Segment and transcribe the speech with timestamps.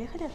[0.00, 0.30] Поехали.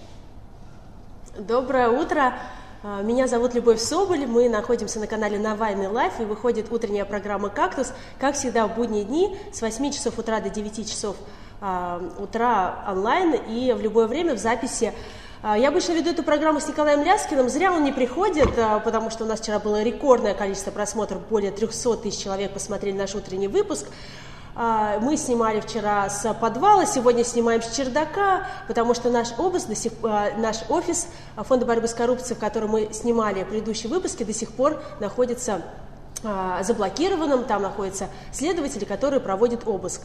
[1.39, 2.37] Доброе утро.
[2.83, 7.49] А, меня зовут Любовь Соболь, мы находимся на канале Навальный Live и выходит утренняя программа
[7.49, 11.15] «Кактус», как всегда в будние дни с 8 часов утра до 9 часов
[11.61, 14.93] а, утра онлайн и в любое время в записи.
[15.41, 19.23] А, я обычно веду эту программу с Николаем Ляскиным, зря он не приходит, потому что
[19.23, 23.87] у нас вчера было рекордное количество просмотров, более 300 тысяч человек посмотрели наш утренний выпуск.
[24.57, 29.75] А, мы снимали вчера с подвала, сегодня снимаем с чердака, потому что наш, обыск, до
[29.75, 34.33] сих, а, наш офис Фонда борьбы с коррупцией, в котором мы снимали предыдущие выпуски, до
[34.33, 35.61] сих пор находится
[36.23, 40.01] а, заблокированным, там находятся следователи, которые проводят обыск.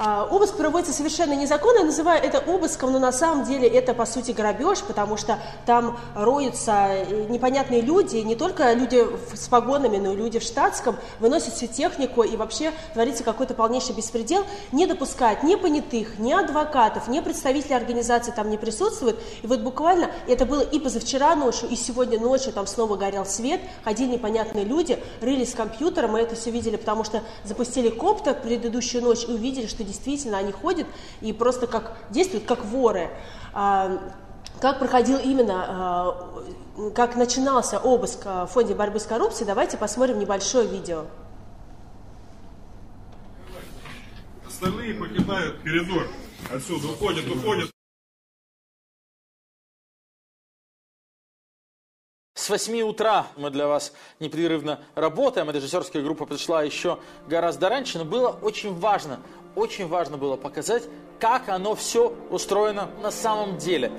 [0.00, 4.06] А, обыск проводится совершенно незаконно, я называю это обыском, но на самом деле это по
[4.06, 9.04] сути грабеж, потому что там роются э, непонятные люди, не только люди
[9.34, 13.92] с погонами, но и люди в штатском, выносят всю технику и вообще творится какой-то полнейший
[13.96, 19.18] беспредел, не допускают ни понятых, ни адвокатов, ни представителей организации там не присутствуют.
[19.42, 23.60] И вот буквально это было и позавчера ночью, и сегодня ночью там снова горел свет,
[23.82, 29.02] ходили непонятные люди, рылись с компьютером, мы это все видели, потому что запустили коптер предыдущую
[29.02, 30.86] ночь и увидели, что действительно они ходят
[31.20, 33.10] и просто как действуют как воры.
[33.52, 33.98] А,
[34.60, 40.68] как проходил именно, а, как начинался обыск в фонде борьбы с коррупцией, давайте посмотрим небольшое
[40.68, 41.06] видео.
[44.46, 46.08] Остальные покидают коридор.
[46.52, 47.70] Отсюда уходят, уходят.
[52.34, 55.50] С 8 утра мы для вас непрерывно работаем.
[55.50, 59.20] Режиссерская группа пришла еще гораздо раньше, но было очень важно
[59.54, 60.84] очень важно было показать,
[61.18, 63.90] как оно все устроено на самом деле,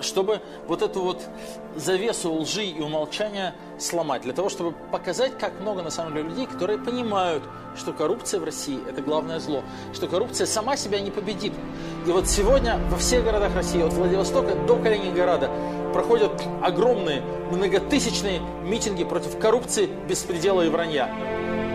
[0.00, 1.22] чтобы вот эту вот
[1.74, 6.46] завесу лжи и умолчания сломать, для того, чтобы показать, как много на самом деле людей,
[6.46, 7.42] которые понимают,
[7.76, 9.62] что коррупция в России– это главное зло,
[9.92, 11.52] что коррупция сама себя не победит.
[12.06, 15.50] И вот сегодня во всех городах России, от Владивостока до Калининграда,
[15.92, 21.69] проходят огромные, многотысячные митинги против коррупции, беспредела и вранья.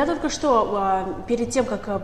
[0.00, 1.98] Я только что, а, перед тем, как а,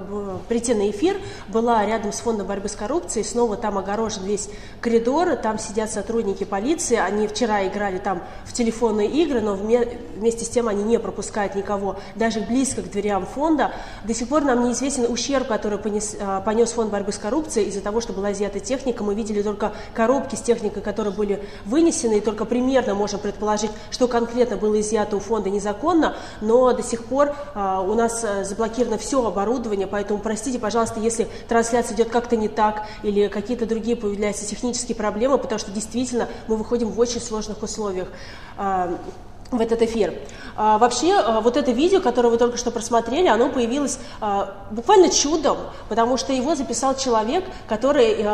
[0.51, 1.17] прийти на эфир,
[1.49, 4.51] была рядом с фондом борьбы с коррупцией, снова там огорожен весь
[4.83, 8.21] коридор, там сидят сотрудники полиции, они вчера играли там
[8.57, 13.27] телефонные игры, но вме- вместе с тем они не пропускают никого даже близко к дверям
[13.27, 13.73] фонда.
[14.05, 17.83] До сих пор нам неизвестен ущерб, который понес, а, понес фонд борьбы с коррупцией из-за
[17.83, 19.05] того, что была изъята техника.
[19.05, 24.09] Мы видели только коробки с техникой, которые были вынесены, и только примерно можем предположить, что
[24.09, 28.97] конкретно было изъято у фонда незаконно, но до сих пор а, у нас а, заблокировано
[28.97, 34.47] все оборудование, поэтому простите, пожалуйста, если трансляция идет как-то не так или какие-то другие появляются
[34.47, 38.09] технические проблемы, потому что действительно мы выходим в очень сложных условиях
[38.57, 40.15] в этот эфир.
[40.57, 45.11] А, вообще, а, вот это видео, которое вы только что просмотрели, оно появилось а, буквально
[45.11, 45.59] чудом,
[45.89, 48.25] потому что его записал человек, который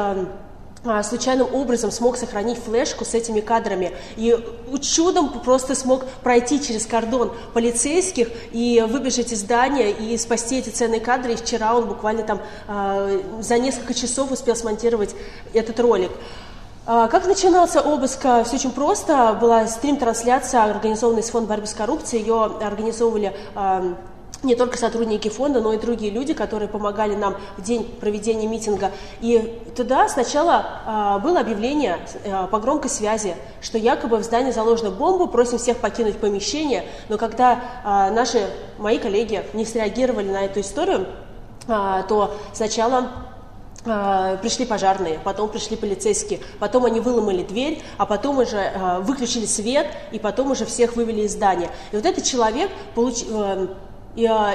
[0.85, 3.93] а, случайным образом смог сохранить флешку с этими кадрами.
[4.17, 4.37] И
[4.81, 11.01] чудом просто смог пройти через кордон полицейских и выбежать из здания и спасти эти ценные
[11.01, 11.35] кадры.
[11.35, 15.15] И вчера он буквально там а, за несколько часов успел смонтировать
[15.53, 16.11] этот ролик.
[16.85, 18.21] А, Как начинался обыск?
[18.21, 19.39] Все очень просто.
[19.41, 22.23] Была стрим-трансляция, организованная из Фонда борьбы с коррупцией.
[22.23, 23.35] Ее организовывали
[24.43, 28.91] не только сотрудники фонда, но и другие люди, которые помогали нам в день проведения митинга.
[29.21, 34.91] И туда сначала а, было объявление а, по громкой связи, что якобы в здании заложена
[34.91, 36.85] бомба, просим всех покинуть помещение.
[37.09, 41.07] Но когда а, наши, мои коллеги не среагировали на эту историю,
[41.69, 43.11] а, то сначала
[43.85, 49.89] пришли пожарные, потом пришли полицейские, потом они выломали дверь, а потом уже а, выключили свет,
[50.13, 51.71] и потом уже всех вывели из здания.
[51.91, 53.25] И вот этот человек получ...
[53.29, 53.67] э,
[54.29, 54.55] а,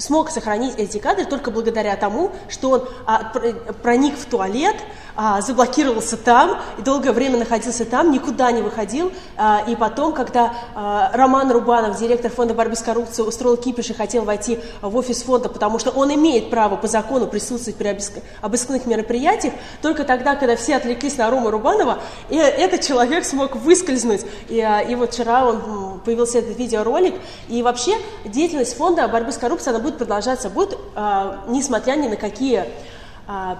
[0.00, 4.76] смог сохранить эти кадры только благодаря тому, что он а, пр- проник в туалет,
[5.22, 9.12] а, заблокировался там и долгое время находился там, никуда не выходил.
[9.36, 13.92] А, и потом, когда а, Роман Рубанов, директор фонда борьбы с коррупцией, устроил кипиш и
[13.92, 18.22] хотел войти в офис фонда, потому что он имеет право по закону присутствовать при обыск-
[18.40, 19.52] обыскных мероприятиях,
[19.82, 21.98] только тогда, когда все отвлеклись на Рома Рубанова,
[22.30, 24.24] и этот человек смог выскользнуть.
[24.48, 27.14] И, а, и вот вчера он, появился этот видеоролик.
[27.50, 32.16] И вообще деятельность фонда борьбы с коррупцией, она будет продолжаться, будет, а, несмотря ни на
[32.16, 32.64] какие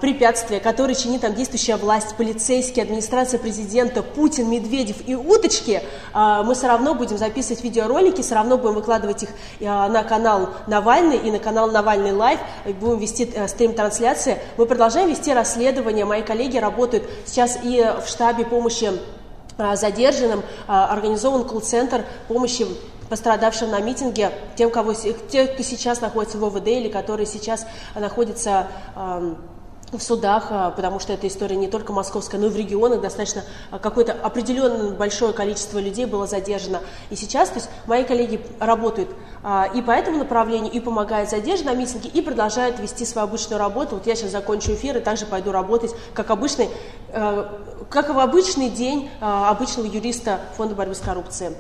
[0.01, 6.55] препятствия, которые чинит там действующая власть, полицейские, администрация президента, Путин, Медведев и уточки, а, мы
[6.55, 9.31] все равно будем записывать видеоролики, все равно будем выкладывать их
[9.61, 12.41] а, на канал Навальный и на канал Навальный Лайв,
[12.81, 14.39] будем вести э, стрим-трансляции.
[14.57, 18.91] Мы продолжаем вести расследование, мои коллеги работают сейчас и в штабе помощи
[19.61, 22.67] а, задержанным, а, организован колл-центр помощи
[23.11, 28.69] пострадавшим на митинге, тем, кого, те, кто сейчас находится в ОВД или которые сейчас находятся
[28.95, 29.37] ам,
[29.93, 33.45] в судах, а, потому что эта история не только московская, но и в регионах достаточно
[33.71, 36.81] а, какое-то определенное большое количество людей было задержано.
[37.11, 39.11] И сейчас, то есть мои коллеги работают
[39.43, 43.59] а, и по этому направлению, и помогают задержанным на митинге, и продолжают вести свою обычную
[43.59, 43.97] работу.
[43.97, 46.69] Вот я сейчас закончу эфир и также пойду работать, как обычный,
[47.09, 47.45] э,
[47.89, 51.53] как в обычный день обычного юриста Фонда борьбы с коррупцией.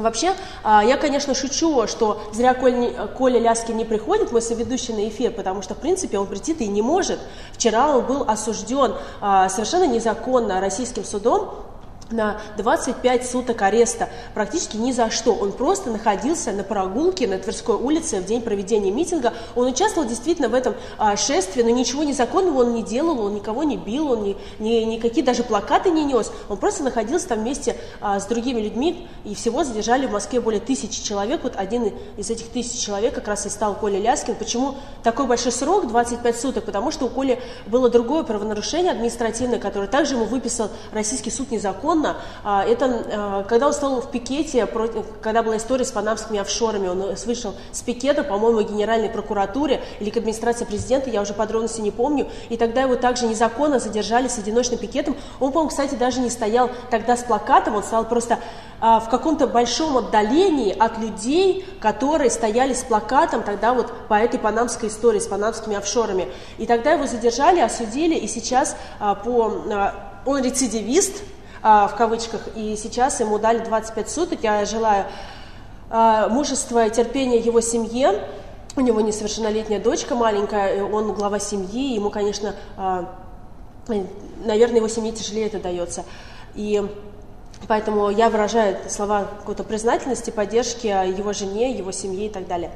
[0.00, 5.32] Вообще, а, я, конечно, шучу, что зря Коля, Ляскин не приходит, мой соведущий на эфир,
[5.32, 7.18] потому что, в принципе, он прийти-то и не может.
[7.52, 11.65] Вчера он был осужден а, совершенно незаконно российским судом
[12.10, 15.34] на 25 суток ареста, практически ни за что.
[15.34, 19.32] Он просто находился на прогулке на Тверской улице в день проведения митинга.
[19.54, 23.64] Он участвовал действительно в этом а, шествии, но ничего незаконного он не делал, он никого
[23.64, 26.30] не бил, он ни, ни- никакие даже плакаты не нес.
[26.48, 30.60] Он просто находился там вместе а, с другими людьми, и всего задержали в Москве более
[30.60, 31.42] тысячи человек.
[31.42, 34.36] Вот один из этих тысяч человек как раз и стал Коля Ляскин.
[34.36, 36.64] Почему такой большой срок, 25 суток?
[36.64, 41.95] Потому что у Коли было другое правонарушение административное, которое также ему выписал российский суд незаконно.
[42.42, 44.66] А, Это а, когда он стал в пикете,
[45.22, 50.10] когда была история с панамскими офшорами, он э, вышел с пикета, по-моему, Генеральной прокуратуре или
[50.10, 54.38] к администрации президента, я уже подробности не помню, и тогда его также незаконно задержали с
[54.38, 55.16] одиночным пикетом.
[55.40, 58.38] Он, по-моему, кстати, даже не стоял тогда с плакатом, он стоял просто
[58.80, 64.38] а, в каком-то большом отдалении от людей, которые стояли с плакатом тогда вот по этой
[64.38, 66.28] панамской истории с панамскими офшорами.
[66.58, 69.52] И тогда его задержали, осудили, и сейчас по,
[70.26, 71.22] он рецидивист,
[71.62, 74.38] в кавычках, и сейчас ему дали 25 суток.
[74.42, 75.06] Я желаю
[75.88, 78.24] а, мужества и терпения его семье.
[78.76, 83.14] У него несовершеннолетняя дочка маленькая, он глава семьи, ему, конечно, а,
[84.44, 86.04] наверное, его семье тяжелее это дается.
[86.54, 86.84] И
[87.68, 92.70] поэтому я выражаю слова какой-то признательности, поддержки его жене, его семье и так далее.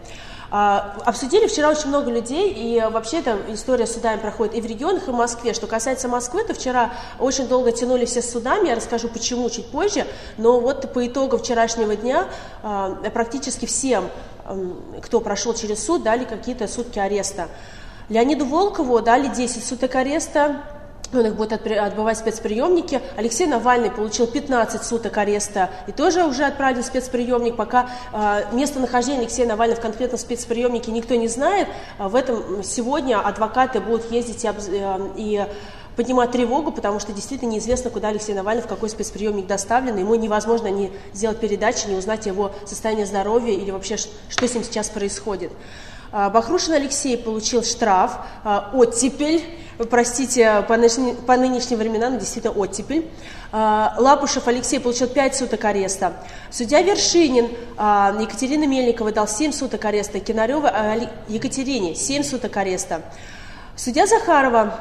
[0.50, 4.66] А, Обсудили вчера очень много людей, и вообще эта история с судами проходит и в
[4.66, 5.54] регионах, и в Москве.
[5.54, 9.66] Что касается Москвы, то вчера очень долго тянули все с судами, я расскажу почему чуть
[9.70, 10.06] позже,
[10.38, 12.26] но вот по итогу вчерашнего дня
[12.62, 14.10] а, практически всем,
[15.02, 17.48] кто прошел через суд, дали какие-то сутки ареста.
[18.08, 20.62] Леониду Волкову дали 10 суток ареста,
[21.12, 23.02] он их будет отбывать в спецприемнике.
[23.16, 27.56] Алексей Навальный получил 15 суток ареста и тоже уже отправлен в спецприемник.
[27.56, 31.68] Пока э, местонахождение Алексея Навального в конкретном спецприемнике никто не знает.
[31.98, 35.46] А в этом сегодня адвокаты будут ездить и, э, и
[35.96, 39.96] поднимают тревогу, потому что действительно неизвестно, куда Алексей Навальный, в какой спецприемник доставлен.
[39.96, 44.64] Ему невозможно ни сделать передачи, не узнать его состояние здоровья или вообще, что с ним
[44.64, 45.52] сейчас происходит.
[46.12, 49.44] А, Бахрушин Алексей получил штраф, а, оттепель,
[49.88, 53.08] простите, по, нынешним, по нынешним временам действительно оттепель.
[53.52, 56.14] А, Лапушев Алексей получил 5 суток ареста.
[56.50, 57.46] Судья Вершинин
[58.18, 60.18] Екатерина Мельникова дал 7 суток ареста.
[60.18, 60.72] Кинарева
[61.28, 63.02] Екатерине 7 суток ареста.
[63.76, 64.74] Судья Захарова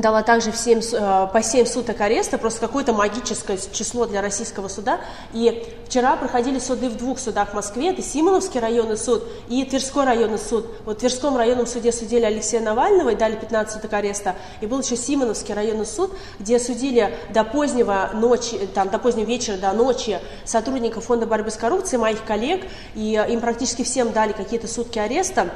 [0.00, 4.68] дала также в 7, э, по 7 суток ареста, просто какое-то магическое число для российского
[4.68, 5.00] суда.
[5.32, 10.04] И вчера проходили суды в двух судах в Москве, это Симоновский районный суд и Тверской
[10.04, 10.66] районный суд.
[10.84, 14.36] Вот в Тверском районном суде судили Алексея Навального и дали 15 суток ареста.
[14.60, 19.56] И был еще Симоновский районный суд, где судили до позднего ночи, там, до позднего вечера,
[19.56, 24.68] до ночи сотрудников Фонда борьбы с коррупцией, моих коллег, и им практически всем дали какие-то
[24.68, 25.50] сутки ареста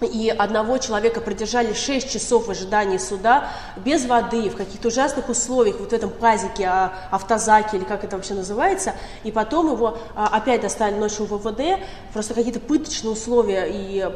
[0.00, 5.80] и одного человека продержали 6 часов в ожидании суда без воды, в каких-то ужасных условиях,
[5.80, 10.28] вот в этом пазике, а, автозаке, или как это вообще называется, и потом его а,
[10.28, 11.80] опять достали ночью в ВВД,
[12.12, 14.08] просто какие-то пыточные условия, и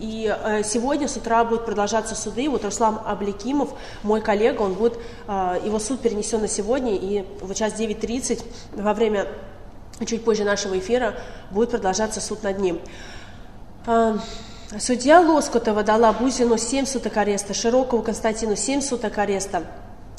[0.00, 2.50] и э, сегодня с утра будут продолжаться суды.
[2.50, 3.70] Вот Руслан Абликимов,
[4.02, 8.94] мой коллега, он будет, э, его суд перенесен на сегодня, и в час 9.30 во
[8.94, 9.28] время,
[10.04, 11.14] чуть позже нашего эфира,
[11.52, 12.80] будет продолжаться суд над ним.
[14.78, 19.64] Судья Лоскутова дала Бузину 7 суток ареста, Широкову Константину 7 суток ареста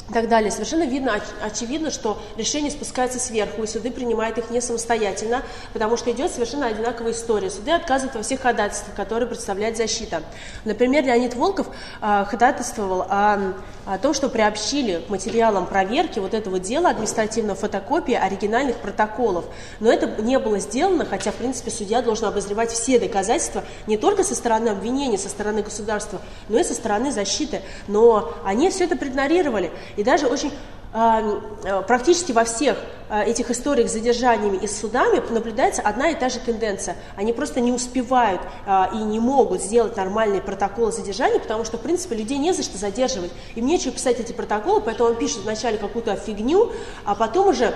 [0.10, 0.52] и так далее.
[0.52, 6.12] Совершенно видно, очевидно, что решения спускаются сверху, и суды принимают их не самостоятельно, потому что
[6.12, 7.50] идет совершенно одинаковая история.
[7.50, 10.24] Суды отказывают во всех ходатайствах, которые представляет защита.
[10.66, 11.68] Например, Леонид Волков
[12.02, 13.54] э, ходатайствовал о,
[13.86, 19.46] о том, что приобщили к материалам проверки вот этого дела административной фотокопии оригинальных протоколов.
[19.80, 24.24] Но это не было сделано, хотя, в принципе, судья должен обозревать все доказательства не только
[24.24, 27.62] со стороны обвинения, со стороны государства, но и со стороны защиты.
[27.88, 29.72] Но они все это проигнорировали.
[29.98, 30.52] И даже очень
[30.96, 32.78] а, э, практически во всех
[33.10, 36.96] а, этих историях с задержаниями и с судами наблюдается одна и та же тенденция.
[37.16, 41.82] Они просто не успевают а, и не могут сделать нормальные протоколы задержания, потому что, в
[41.82, 43.32] принципе, людей не за что задерживать.
[43.56, 46.72] Им нечего писать эти протоколы, поэтому он пишет вначале какую-то фигню,
[47.06, 47.74] а потом уже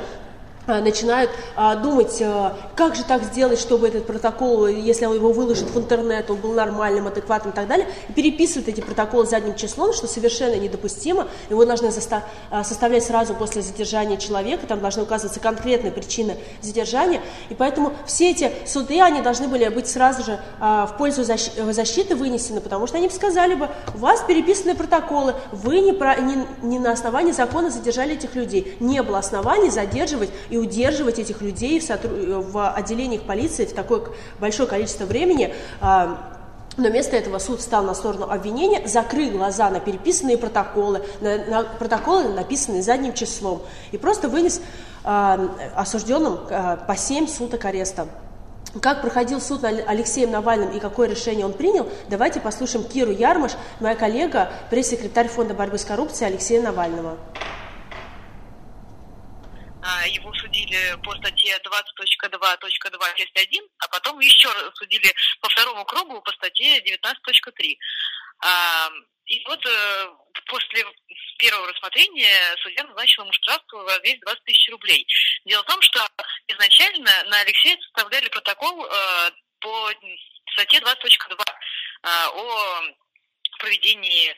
[0.67, 5.69] начинают а, думать, а, как же так сделать, чтобы этот протокол, если он его выложит
[5.69, 9.93] в интернет, он был нормальным, адекватным и так далее, и переписывают эти протоколы задним числом,
[9.93, 11.27] что совершенно недопустимо.
[11.49, 17.93] Его должны составлять сразу после задержания человека, там должны указываться конкретные причины задержания, и поэтому
[18.05, 22.97] все эти суды, они должны были быть сразу же в пользу защиты вынесены, потому что
[22.97, 27.31] они бы сказали бы, у вас переписаны протоколы, вы не, про, не, не на основании
[27.31, 32.11] закона задержали этих людей, не было оснований задерживать и удерживать этих людей в, сотруд...
[32.13, 34.03] в отделениях полиции в такое
[34.39, 35.53] большое количество времени.
[35.81, 36.37] А,
[36.77, 41.63] но вместо этого суд встал на сторону обвинения, закрыл глаза на переписанные протоколы, на, на
[41.63, 44.61] протоколы, написанные задним числом, и просто вынес
[45.03, 48.07] э, осужденным э, по 7 суток ареста.
[48.79, 53.53] Как проходил суд над Алексеем Навальным и какое решение он принял, давайте послушаем Киру Ярмаш,
[53.79, 57.17] моя коллега, пресс-секретарь Фонда борьбы с коррупцией Алексея Навального.
[59.89, 65.85] А, его судили по статье 20.2.2 часть 1, а потом еще раз судили по второму
[65.85, 67.77] кругу по статье 19.3.
[68.43, 68.89] А,
[69.27, 70.09] и вот э,
[70.47, 70.85] после
[71.37, 75.07] первого рассмотрения судья назначил ему штраф в размере 20 тысяч рублей.
[75.45, 76.05] Дело в том, что
[76.47, 79.89] изначально на Алексея составляли протокол э, по
[80.51, 81.45] статье 20.2
[82.03, 82.81] э, о
[83.59, 84.35] проведении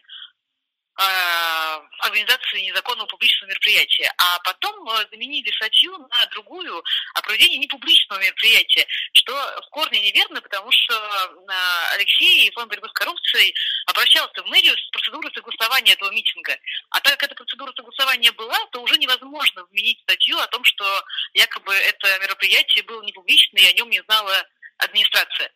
[2.00, 8.86] организации незаконного публичного мероприятия, а потом э, заменили статью на другую о проведении непубличного мероприятия,
[9.13, 13.53] что в корне неверно, потому что э, Алексей и фонд борьбы с коррупцией
[13.86, 16.58] обращался в мэрию с процедурой согласования этого митинга.
[16.91, 21.03] А так как эта процедура согласования была, то уже невозможно вменить статью о том, что
[21.34, 24.46] якобы это мероприятие было непубличное и о нем не знала
[24.77, 25.51] администрация.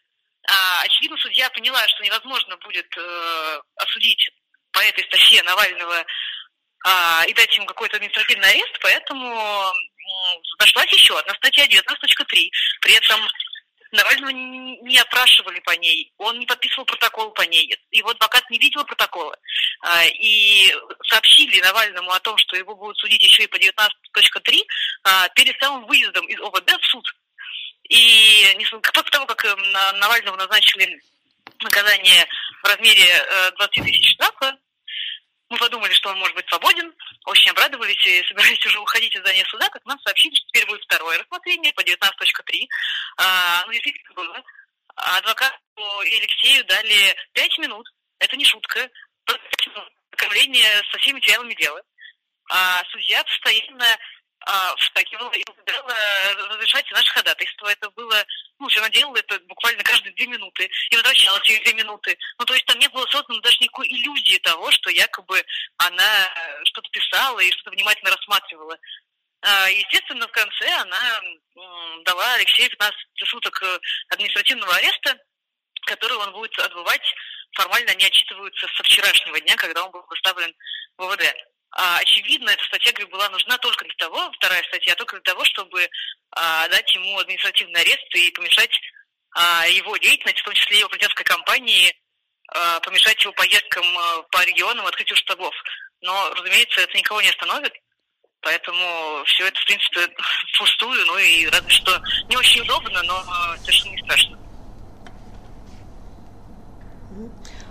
[0.49, 4.29] А, очевидно, судья поняла, что невозможно будет э, осудить
[4.73, 6.05] по этой статье Навального
[6.85, 9.73] а, и дать ему какой-то административный арест, поэтому
[10.59, 12.49] нашлась еще одна статья 19.3.
[12.81, 13.21] При этом
[13.91, 18.83] Навального не опрашивали по ней, он не подписывал протокол по ней, его адвокат не видел
[18.83, 19.37] протокола.
[19.81, 20.75] А, и
[21.07, 24.61] сообщили Навальному о том, что его будут судить еще и по 19.3
[25.03, 27.05] а, перед самым выездом из ОВД в суд.
[27.89, 28.57] И
[28.93, 31.01] после того, как эм, Навального назначили
[31.61, 32.27] наказание
[32.63, 33.05] в размере
[33.57, 34.57] 20 э, тысяч штрафа,
[35.49, 36.91] мы подумали, что он может быть свободен,
[37.25, 40.83] очень обрадовались и собирались уже уходить из здания суда, как нам сообщили, что теперь будет
[40.83, 42.67] второе рассмотрение по 19.3.
[43.17, 44.43] А, ну, действительно было.
[44.95, 47.87] Адвокату и Алексею дали 5 минут,
[48.19, 48.89] это не шутка,
[49.25, 51.81] ознакомление со всеми материалами дела.
[52.49, 53.97] А судья постоянно
[54.45, 55.95] а, вскакивала и выбирала
[56.49, 57.67] разрешать наши ходатайства.
[57.67, 58.25] Это было,
[58.59, 62.17] ну, она делала это буквально каждые две минуты и возвращалась через две минуты.
[62.39, 65.43] Ну, то есть там не было создано даже никакой иллюзии того, что якобы
[65.77, 66.33] она
[66.65, 68.77] что-то писала и что-то внимательно рассматривала.
[69.45, 71.21] А, естественно, в конце она
[72.05, 72.95] дала Алексею 15
[73.25, 75.17] суток э, административного ареста,
[75.85, 77.13] который он будет отбывать.
[77.53, 80.53] Формально они отчитываются со вчерашнего дня, когда он был выставлен
[80.97, 81.52] в ВВД.
[81.75, 85.89] А, очевидно, эта статья была нужна только для того, вторая статья, только для того, чтобы
[86.31, 88.71] а, дать ему административный арест и помешать
[89.35, 91.95] а, его деятельности, в том числе его президентской кампании,
[92.49, 95.53] а, помешать его поездкам а, по регионам, открытию штабов.
[96.01, 97.73] Но, разумеется, это никого не остановит.
[98.41, 100.15] Поэтому все это, в принципе,
[100.59, 104.39] пустую, ну и разве что не очень удобно, но а, совершенно не страшно.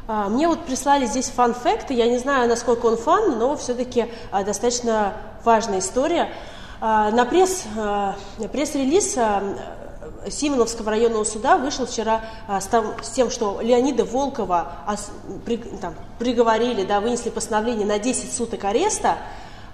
[0.09, 4.42] А, мне вот прислали здесь фан-факт, я не знаю, насколько он фан, но все-таки а,
[4.42, 6.28] достаточно важная история.
[6.80, 7.64] А, на, пресс,
[8.52, 9.16] пресс-релиз
[10.28, 12.68] Симоновского районного суда вышел вчера с,
[13.11, 14.76] тем, что Леонида Волкова
[16.18, 19.19] приговорили, да, вынесли постановление на 10 суток ареста,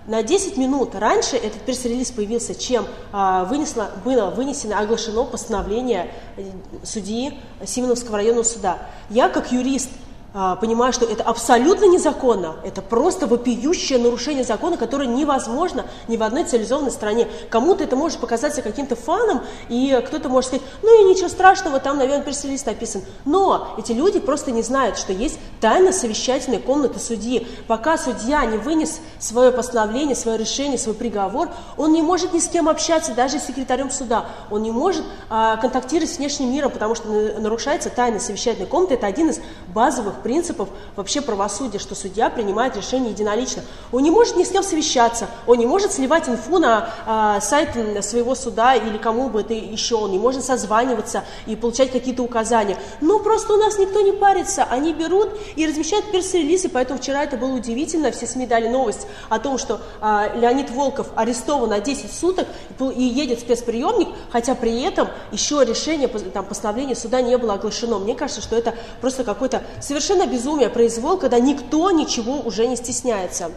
[0.06, 6.44] на 10 минут раньше этот пресс-релиз появился, чем вынесло, было вынесено, оглашено постановление э,
[6.82, 8.78] судьи Симоновского районного суда.
[9.10, 9.90] Я, как юрист,
[10.34, 16.22] а, понимаю, что это абсолютно незаконно, это просто вопиющее нарушение закона, которое невозможно ни в
[16.22, 17.26] одной цивилизованной стране.
[17.48, 21.96] Кому-то это может показаться каким-то фаном, и кто-то может сказать, ну и ничего страшного, там,
[21.96, 23.02] наверное, пресс-релиз написан.
[23.24, 27.46] Но эти люди просто не знают, что есть тайна совещательная комната судьи.
[27.66, 32.48] Пока судья не вынес свое постановление, свое решение, свой приговор, он не может ни с
[32.48, 34.26] кем общаться, даже с секретарем суда.
[34.50, 38.94] Он не может а, контактировать с внешним миром, потому что нарушается тайна совещательной комнаты.
[38.94, 43.62] Это один из базовых принципов вообще правосудия, что судья принимает решение единолично.
[43.92, 47.70] Он не может ни с кем совещаться, он не может сливать инфу на а, сайт
[48.04, 52.76] своего суда или кому бы это еще, он не может созваниваться и получать какие-то указания.
[53.00, 57.36] Ну, просто у нас никто не парится, они берут и размещают пресс-релизы, поэтому вчера это
[57.36, 62.12] было удивительно, все СМИ дали новость о том, что а, Леонид Волков арестован на 10
[62.12, 62.48] суток
[62.80, 67.98] и едет в спецприемник, хотя при этом еще решение, там, постановление суда не было оглашено.
[67.98, 72.76] Мне кажется, что это просто какой-то совершенно совершенно безумие, произвол, когда никто ничего уже не
[72.76, 73.50] стесняется.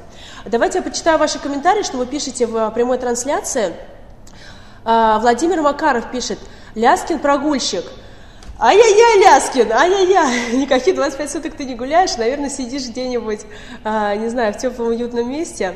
[0.46, 3.74] Давайте я почитаю ваши комментарии, что вы пишете в прямой трансляции.
[4.84, 6.40] А, Владимир Макаров пишет,
[6.76, 7.86] Ляскин прогульщик.
[8.60, 13.42] Ай-яй-яй, Ляскин, ай-яй-яй, никаких 25 суток ты не гуляешь, наверное, сидишь где-нибудь,
[13.86, 15.76] а, не знаю, в теплом уютном месте.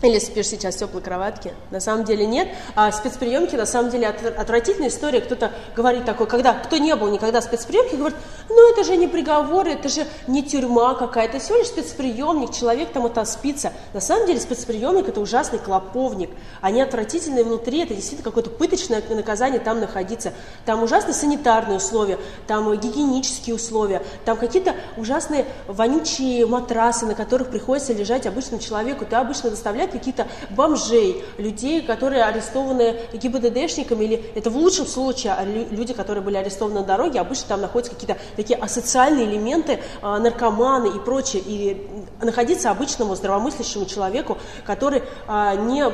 [0.00, 1.54] Или спишь сейчас в теплой кроватке?
[1.72, 2.48] На самом деле нет.
[2.76, 5.20] А спецприемки на самом деле отвратительная история.
[5.20, 8.16] Кто-то говорит такой, когда кто не был никогда в спецприемке, говорит,
[8.48, 13.06] ну это же не приговор, это же не тюрьма какая-то, всего лишь спецприемник, человек там
[13.06, 13.72] отоспится.
[13.92, 16.30] На самом деле спецприемник это ужасный клоповник.
[16.60, 20.32] Они отвратительные внутри, это действительно какое-то пыточное наказание там находиться.
[20.64, 27.92] Там ужасные санитарные условия, там гигиенические условия, там какие-то ужасные вонючие матрасы, на которых приходится
[27.92, 29.04] лежать обычному человеку.
[29.04, 35.44] Ты обычно доставляешь каких-то бомжей, людей, которые арестованы ГИБДДшниками, или это в лучшем случае а
[35.44, 40.96] люди, которые были арестованы на дороге, обычно там находятся какие-то такие асоциальные элементы, а, наркоманы
[40.96, 41.42] и прочее.
[41.44, 41.86] И
[42.20, 45.84] находиться обычному здравомыслящему человеку, который а, не,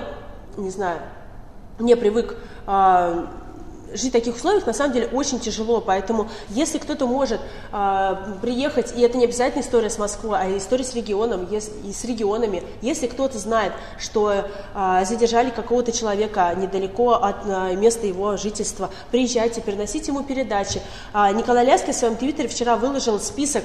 [0.56, 1.00] не знаю,
[1.78, 2.36] не привык
[3.94, 7.40] жить в таких условиях на самом деле очень тяжело, поэтому если кто-то может
[7.72, 11.92] э, приехать, и это не обязательно история с Москвой, а история с регионом, если, и
[11.92, 14.32] с регионами, если кто-то знает, что
[14.74, 20.80] э, задержали какого-то человека недалеко от э, места его жительства, приезжайте, переносите ему передачи.
[21.12, 23.64] Э, Николай Ляский в своем твиттере вчера выложил список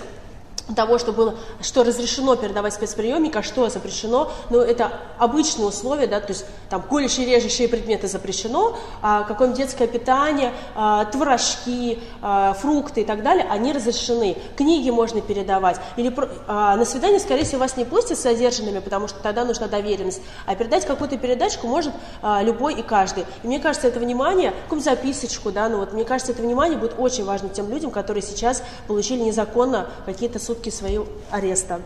[0.76, 6.20] того, что было, что разрешено передавать спецприемник, а что запрещено, но это обычные условия, да,
[6.20, 13.02] то есть там колющие, режущие предметы запрещено, а какое-нибудь детское питание, а, творожки, а, фрукты
[13.02, 14.38] и так далее, они разрешены.
[14.56, 15.78] Книги можно передавать.
[15.98, 16.14] Или
[16.48, 20.22] а, на свидание, скорее всего, вас не пустят с задержанными, потому что тогда нужна доверенность,
[20.46, 23.26] а передать какую-то передачку может а, любой и каждый.
[23.44, 26.96] И мне кажется, это внимание, какую-нибудь записочку, да, ну вот мне кажется, это внимание будет
[26.98, 31.80] очень важно тем людям, которые сейчас получили незаконно какие-то суд сутки своего ареста.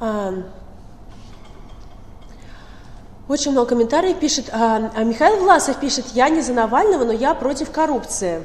[0.00, 0.34] А,
[3.28, 4.50] очень много комментариев пишет.
[4.52, 8.42] А, а Михаил Власов пишет, я не за Навального, но я против коррупции.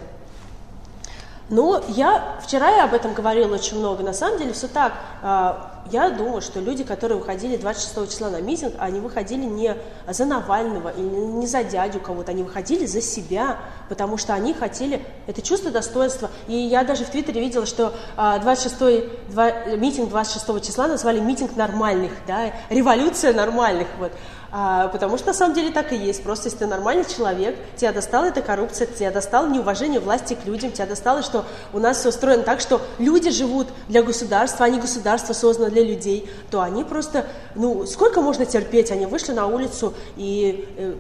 [1.50, 4.04] Ну, я вчера я об этом говорила очень много.
[4.04, 4.94] На самом деле все так.
[5.24, 9.76] А, я думаю, что люди, которые выходили 26 числа на митинг, они выходили не
[10.08, 13.58] за Навального или не за дядю кого-то, они выходили за себя,
[13.88, 16.30] потому что они хотели это чувство достоинства.
[16.48, 22.12] И я даже в Твиттере видела, что 26 два, митинг 26 числа назвали митинг нормальных,
[22.28, 24.12] да, революция нормальных, вот.
[24.52, 26.24] А, потому что на самом деле так и есть.
[26.24, 30.72] Просто если ты нормальный человек, тебя достала эта коррупция, тебя достало неуважение власти к людям,
[30.72, 34.80] тебя достало, что у нас все устроено так, что люди живут для государства, а не
[34.80, 38.92] государство создано для людей, то они просто, ну, сколько можно терпеть?
[38.92, 40.96] Они вышли на улицу и э,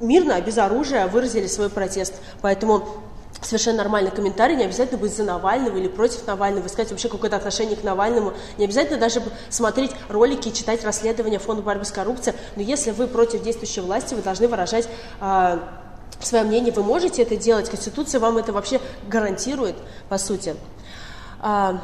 [0.00, 2.14] мирно, без оружия выразили свой протест.
[2.42, 2.86] Поэтому
[3.42, 7.76] совершенно нормальный комментарий, не обязательно быть за Навального или против Навального, искать вообще какое-то отношение
[7.76, 12.62] к Навальному, не обязательно даже смотреть ролики и читать расследования Фонда борьбы с коррупцией, но
[12.62, 14.88] если вы против действующей власти, вы должны выражать
[15.20, 15.58] э,
[16.20, 19.76] свое мнение, вы можете это делать, Конституция вам это вообще гарантирует,
[20.08, 20.54] по сути.
[21.40, 21.80] А,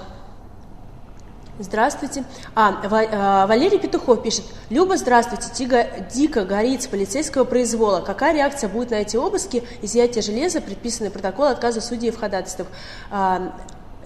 [1.59, 2.25] Здравствуйте.
[2.55, 4.45] А, а, Валерий Петухов пишет.
[4.69, 5.49] Люба, здравствуйте.
[5.55, 8.01] Тига дико горит с полицейского произвола.
[8.01, 12.69] Какая реакция будет на эти обыски, изъятие железа, предписанный протокол отказа судей в ходатайствах?
[13.11, 13.53] А,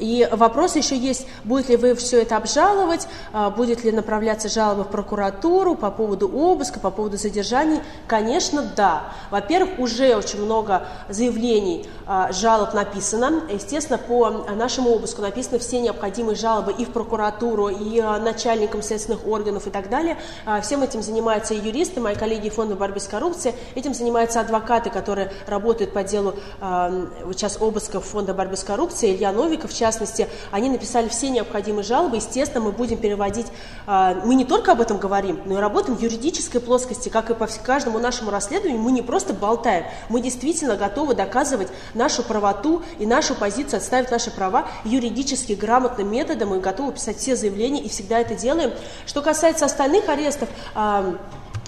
[0.00, 4.84] и вопрос еще есть, будет ли вы все это обжаловать, а, будет ли направляться жалоба
[4.84, 7.80] в прокуратуру по поводу обыска, по поводу задержаний.
[8.06, 9.12] Конечно, да.
[9.30, 13.42] Во-первых, уже очень много заявлений, а, жалоб написано.
[13.50, 19.26] Естественно, по нашему обыску написаны все необходимые жалобы и в прокуратуру, и а, начальникам следственных
[19.26, 20.16] органов и так далее.
[20.62, 25.32] Всем этим занимаются и юристы, мои коллеги Фонда борьбы с коррупцией, этим занимаются адвокаты, которые
[25.46, 31.08] работают по делу сейчас обысков Фонда борьбы с коррупцией, Илья Новиков, частности, частности, они написали
[31.08, 32.16] все необходимые жалобы.
[32.16, 33.46] Естественно, мы будем переводить,
[33.86, 37.34] а, мы не только об этом говорим, но и работаем в юридической плоскости, как и
[37.34, 38.80] по каждому нашему расследованию.
[38.80, 44.30] Мы не просто болтаем, мы действительно готовы доказывать нашу правоту и нашу позицию, отставить наши
[44.30, 46.50] права юридически грамотным методом.
[46.50, 48.72] Мы готовы писать все заявления и всегда это делаем.
[49.06, 50.48] Что касается остальных арестов,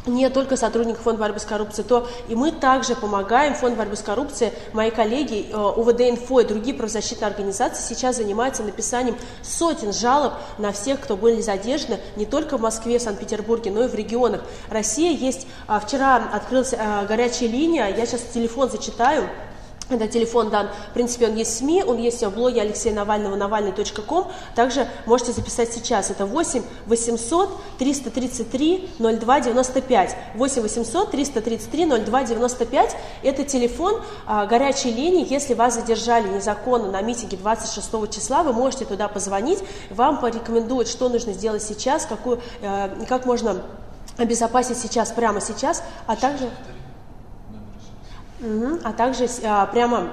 [0.07, 4.03] не только сотрудников Фонда борьбы с коррупцией, то и мы также помогаем Фонд борьбы с
[4.03, 4.53] коррупцией.
[4.73, 10.73] Мои коллеги э, УВД Инфо и другие правозащитные организации сейчас занимаются написанием сотен жалоб на
[10.73, 14.43] всех, кто были задержаны не только в Москве, Санкт-Петербурге, но и в регионах.
[14.69, 19.29] Россия есть, а, вчера открылась а, горячая линия, я сейчас телефон зачитаю,
[19.95, 23.37] это телефон дан, в принципе, он есть в СМИ, он есть в блоге Алексея Навального,
[23.37, 24.31] навальный.ком.
[24.55, 26.11] Также можете записать сейчас.
[26.11, 30.17] Это 8 800 333 02 95.
[30.35, 32.97] 8 800 333 02 95.
[33.23, 35.27] Это телефон а, горячей линии.
[35.29, 39.59] Если вас задержали незаконно на митинге 26 числа, вы можете туда позвонить.
[39.91, 43.63] Вам порекомендуют, что нужно сделать сейчас, какую, э, как можно
[44.19, 46.51] обезопасить сейчас, прямо сейчас, а также...
[48.43, 48.79] Угу.
[48.83, 50.09] А также а, прямо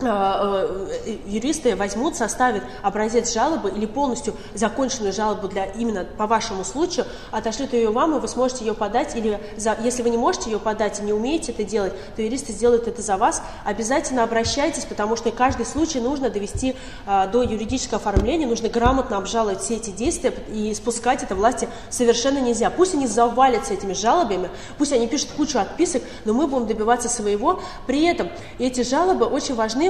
[0.00, 7.72] юристы возьмут, составят образец жалобы или полностью законченную жалобу для именно по вашему случаю, отошлют
[7.72, 11.00] ее вам, и вы сможете ее подать, или за, если вы не можете ее подать
[11.00, 13.42] и не умеете это делать, то юристы сделают это за вас.
[13.64, 19.62] Обязательно обращайтесь, потому что каждый случай нужно довести а, до юридического оформления, нужно грамотно обжаловать
[19.62, 22.70] все эти действия, и спускать это власти совершенно нельзя.
[22.70, 27.60] Пусть они завалятся этими жалобами, пусть они пишут кучу отписок, но мы будем добиваться своего.
[27.86, 29.87] При этом эти жалобы очень важны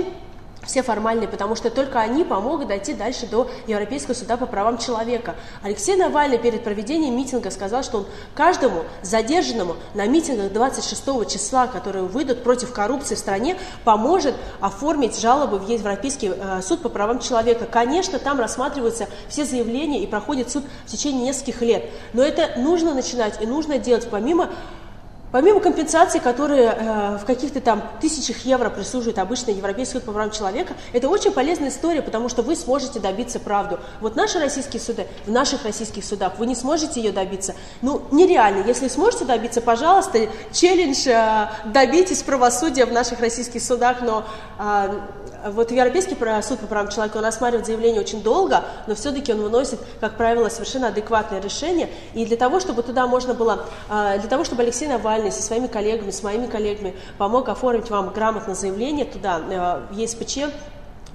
[0.69, 5.35] все формальные, потому что только они помогут дойти дальше до Европейского суда по правам человека.
[5.63, 12.05] Алексей Навальный перед проведением митинга сказал, что он каждому задержанному на митингах 26 числа, которые
[12.05, 17.67] выйдут против коррупции в стране, поможет оформить жалобы в Европейский э, суд по правам человека.
[17.67, 21.85] Конечно, там рассматриваются все заявления и проходит суд в течение нескольких лет.
[22.13, 24.51] Но это нужно начинать и нужно делать помимо
[25.31, 30.31] Помимо компенсаций, которые э, в каких-то там тысячах евро присуживает обычный Европейский суд по правам
[30.31, 33.79] человека, это очень полезная история, потому что вы сможете добиться правду.
[34.01, 37.55] Вот наши российские суды, в наших российских судах вы не сможете ее добиться.
[37.83, 38.67] Ну, нереально.
[38.67, 44.25] Если сможете добиться, пожалуйста, челлендж, э, добитесь правосудия в наших российских судах, но
[44.59, 45.01] э,
[45.47, 49.81] вот Европейский суд по правам человека, он осматривает заявление очень долго, но все-таки он выносит,
[50.01, 51.89] как правило, совершенно адекватное решение.
[52.15, 55.67] И для того, чтобы туда можно было, э, для того, чтобы Алексей Навальный со своими
[55.67, 60.53] коллегами, с моими коллегами помог оформить вам грамотно заявление туда, э, в ЕСПЧ,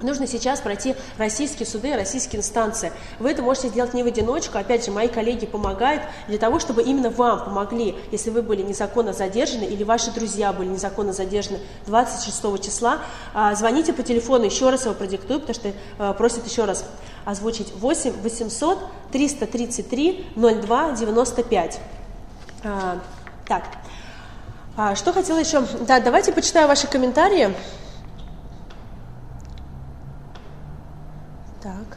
[0.00, 2.92] Нужно сейчас пройти российские суды, российские инстанции.
[3.18, 4.58] Вы это можете сделать не в одиночку.
[4.58, 9.12] Опять же, мои коллеги помогают для того, чтобы именно вам помогли, если вы были незаконно
[9.12, 12.98] задержаны или ваши друзья были незаконно задержаны 26 числа.
[13.34, 16.84] А, звоните по телефону, еще раз его продиктую, потому что э, просят еще раз
[17.24, 18.78] озвучить 8 800
[19.12, 21.80] 333 02 95.
[23.46, 23.64] Так,
[24.76, 25.62] а, что хотела еще?
[25.86, 27.54] Да, давайте почитаю ваши комментарии.
[31.64, 31.96] Так.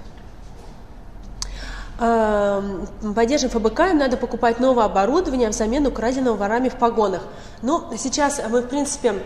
[1.99, 7.21] э, поддержим ФБК, им надо покупать новое оборудование взамен украденного ворами в погонах.
[7.61, 9.21] Ну, сейчас мы, в принципе,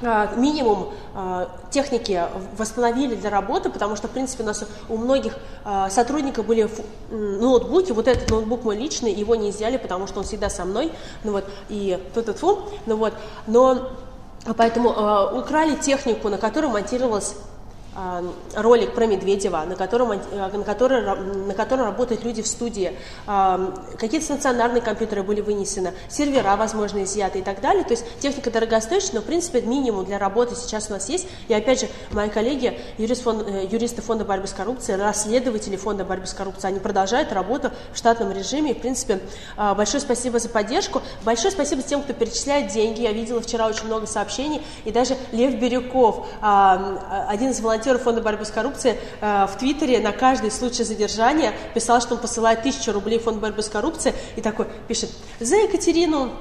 [0.00, 2.22] э, минимум э, техники
[2.56, 6.66] восстановили для работы, потому что, в принципе, у нас у многих э, сотрудников были
[7.10, 7.92] ноутбуки.
[7.92, 10.92] Вот этот ноутбук мой личный, его не изъяли, потому что он всегда со мной.
[11.24, 13.12] Ну вот, и тут тут фу, ну вот.
[13.46, 13.90] Но
[14.56, 14.88] поэтому
[15.38, 17.34] украли технику, на которой монтировалась
[18.54, 21.02] ролик про Медведева, на котором, э, на, который,
[21.46, 22.96] на котором работают люди в студии.
[23.26, 27.84] А, Какие-то стационарные компьютеры были вынесены, сервера, возможно, изъяты и так далее.
[27.84, 31.26] То есть техника дорогостоящая, но, в принципе, минимум для работы сейчас у нас есть.
[31.48, 36.04] И, опять же, мои коллеги, юрист фон- э, юристы Фонда борьбы с коррупцией, расследователи Фонда
[36.04, 38.72] борьбы с коррупцией, они продолжают работу в штатном режиме.
[38.72, 39.20] И, в принципе,
[39.56, 41.02] большое спасибо за поддержку.
[41.22, 43.02] Большое спасибо тем, кто перечисляет деньги.
[43.02, 44.62] Я видела вчера очень много сообщений.
[44.84, 50.12] И даже Лев Бирюков, один из волонтеров Фонда борьбы с коррупцией, а, в Твиттере на
[50.12, 54.14] каждый случай задержания писал, что он посылает тысячу рублей в Фонд борьбы с коррупцией.
[54.36, 56.32] И такой пишет, за Екатерину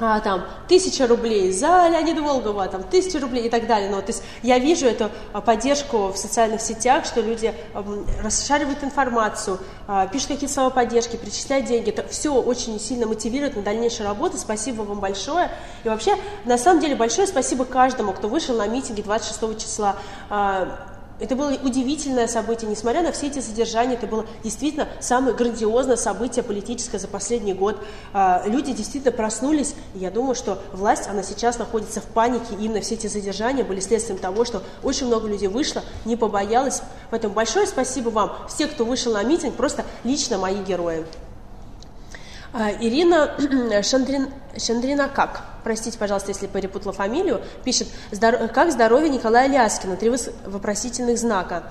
[0.00, 3.90] а, там, тысяча рублей, за Леонида Волгова, там, тысяча рублей и так далее.
[3.90, 8.82] Ну, то есть я вижу эту а, поддержку в социальных сетях, что люди ам, расшаривают
[8.82, 11.90] информацию, а, пишут какие-то слова поддержки, перечисляют деньги.
[11.90, 14.38] Это все очень сильно мотивирует на дальнейшую работу.
[14.38, 15.50] Спасибо вам большое.
[15.84, 19.96] И вообще, на самом деле, большое спасибо каждому, кто вышел на митинги 26 числа.
[21.22, 26.42] Это было удивительное событие, несмотря на все эти задержания, это было действительно самое грандиозное событие
[26.42, 27.80] политическое за последний год.
[28.12, 32.80] А, Люди действительно проснулись, и я думаю, что власть, она сейчас находится в панике, именно
[32.80, 36.82] все эти задержания были следствием того, что очень много людей вышло, не побоялось.
[37.10, 41.06] Поэтому большое спасибо вам, все, кто вышел на митинг, просто лично мои герои.
[42.54, 43.34] А, Ирина
[43.82, 45.42] Шандрин, как?
[45.64, 47.40] Простите, пожалуйста, если перепутала фамилию.
[47.64, 49.96] Пишет, «Здор- как здоровье Николая Ляскина?
[49.96, 50.12] Три
[50.44, 51.64] вопросительных знака.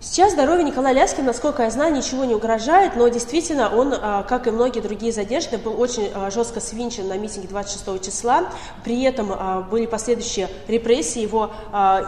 [0.00, 4.48] Сейчас здоровье Николая Ляскина, насколько я знаю, ничего не угрожает, но действительно он, а, как
[4.48, 8.46] и многие другие задержанные, был очень а, жестко свинчен на митинге 26 числа.
[8.82, 9.32] При этом
[9.70, 11.52] были последующие репрессии, его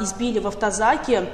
[0.00, 1.26] избили в автозаке,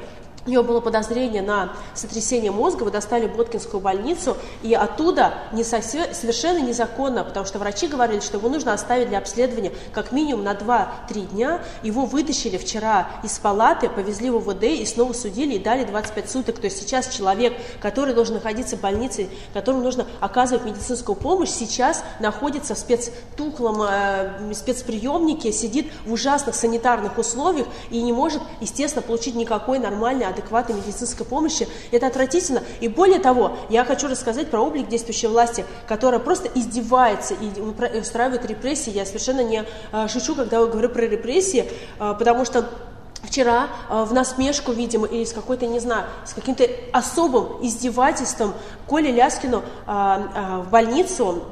[0.46, 5.62] у него было подозрение на сотрясение мозга, его достали в Боткинскую больницу, и оттуда не
[5.62, 10.44] совсе- совершенно незаконно, потому что врачи говорили, что его нужно оставить для обследования как минимум
[10.44, 11.62] на 2-3 дня.
[11.82, 16.58] Его вытащили вчера из палаты, повезли в УВД и снова судили и дали 25 суток.
[16.58, 22.02] То есть сейчас человек, который должен находиться в больнице, которому нужно оказывать медицинскую помощь, сейчас
[22.18, 29.34] находится в спецтухлом э, спецприемнике, сидит в ужасных санитарных условиях и не может, естественно, получить
[29.34, 31.68] никакой нормальной, адекватной медицинской помощи.
[31.90, 32.62] Это отвратительно.
[32.80, 37.60] И более того, я хочу рассказать про облик действующей власти, которая просто издевается и
[37.98, 38.90] устраивает репрессии.
[38.90, 42.68] Я совершенно не э, шучу, когда говорю про репрессии, э, потому что
[43.22, 48.52] Вчера э, в насмешку, видимо, или с какой-то, не знаю, с каким-то особым издевательством
[48.88, 51.44] Коле Ляскину в больницу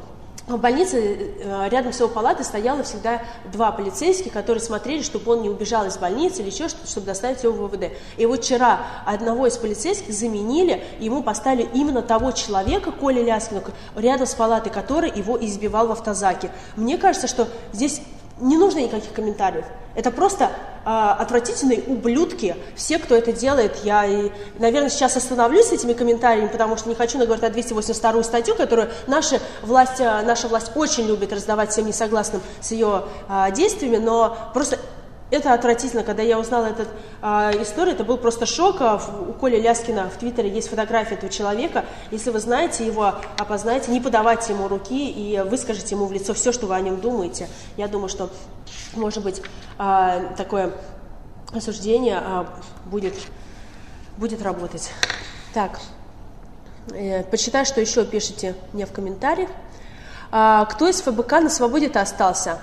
[0.56, 5.42] в больнице э, рядом с его палатой стояло всегда два полицейских, которые смотрели, чтобы он
[5.42, 7.92] не убежал из больницы или еще что-то, чтобы доставить его в ВВД.
[8.16, 13.62] И вот вчера одного из полицейских заменили, ему поставили именно того человека, Коля Ляскина,
[13.96, 16.50] рядом с палатой, который его избивал в автозаке.
[16.76, 18.00] Мне кажется, что здесь
[18.40, 19.64] не нужно никаких комментариев.
[19.94, 20.50] Это просто
[20.84, 22.56] а, отвратительные ублюдки.
[22.74, 26.94] Все, кто это делает, я, и, наверное, сейчас остановлюсь с этими комментариями, потому что не
[26.94, 31.86] хочу наговорить на 282 статью, которую наша власть, а, наша власть очень любит раздавать всем
[31.86, 34.78] несогласным с ее а, действиями, но просто
[35.30, 36.02] это отвратительно.
[36.02, 36.86] Когда я узнала эту
[37.22, 38.76] а, историю, это был просто шок.
[38.80, 41.84] А, У Коли Ляскина в Твиттере есть фотография этого человека.
[42.10, 46.52] Если вы знаете его, опознаете, не подавайте ему руки и выскажите ему в лицо все,
[46.52, 47.48] что вы о нем думаете.
[47.76, 48.30] Я думаю, что,
[48.94, 49.42] может быть,
[49.78, 50.72] а, такое
[51.52, 52.46] осуждение а,
[52.86, 53.14] будет,
[54.16, 54.92] будет работать.
[55.54, 55.80] Так,
[56.92, 59.50] э, почитаю, что еще пишите мне в комментариях.
[60.32, 62.60] А, кто из ФБК на свободе-то остался?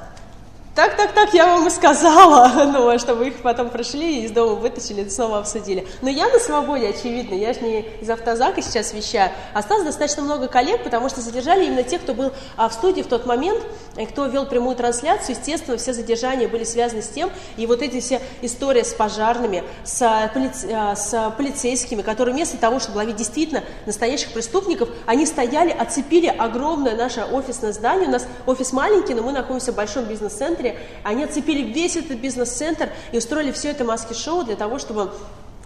[0.77, 4.53] Так, так, так, я вам и сказала, ну, чтобы их потом прошли и из дома
[4.53, 5.87] вытащили снова обсудили.
[6.03, 9.31] Но я на свободе, очевидно, я же не из автозака сейчас вещаю.
[9.55, 13.07] Осталось достаточно много коллег, потому что задержали именно тех, кто был а, в студии в
[13.07, 13.59] тот момент,
[13.97, 15.35] и кто вел прямую трансляцию.
[15.35, 19.99] Естественно, все задержания были связаны с тем, и вот эти все истории с пожарными, с,
[20.03, 25.71] а, полиц- а, с полицейскими, которые вместо того, чтобы ловить действительно настоящих преступников, они стояли,
[25.71, 28.07] оцепили огромное наше офисное здание.
[28.07, 30.66] У нас офис маленький, но мы находимся в большом бизнес-центре.
[31.03, 35.11] Они оцепили весь этот бизнес-центр и устроили все это маски-шоу для того, чтобы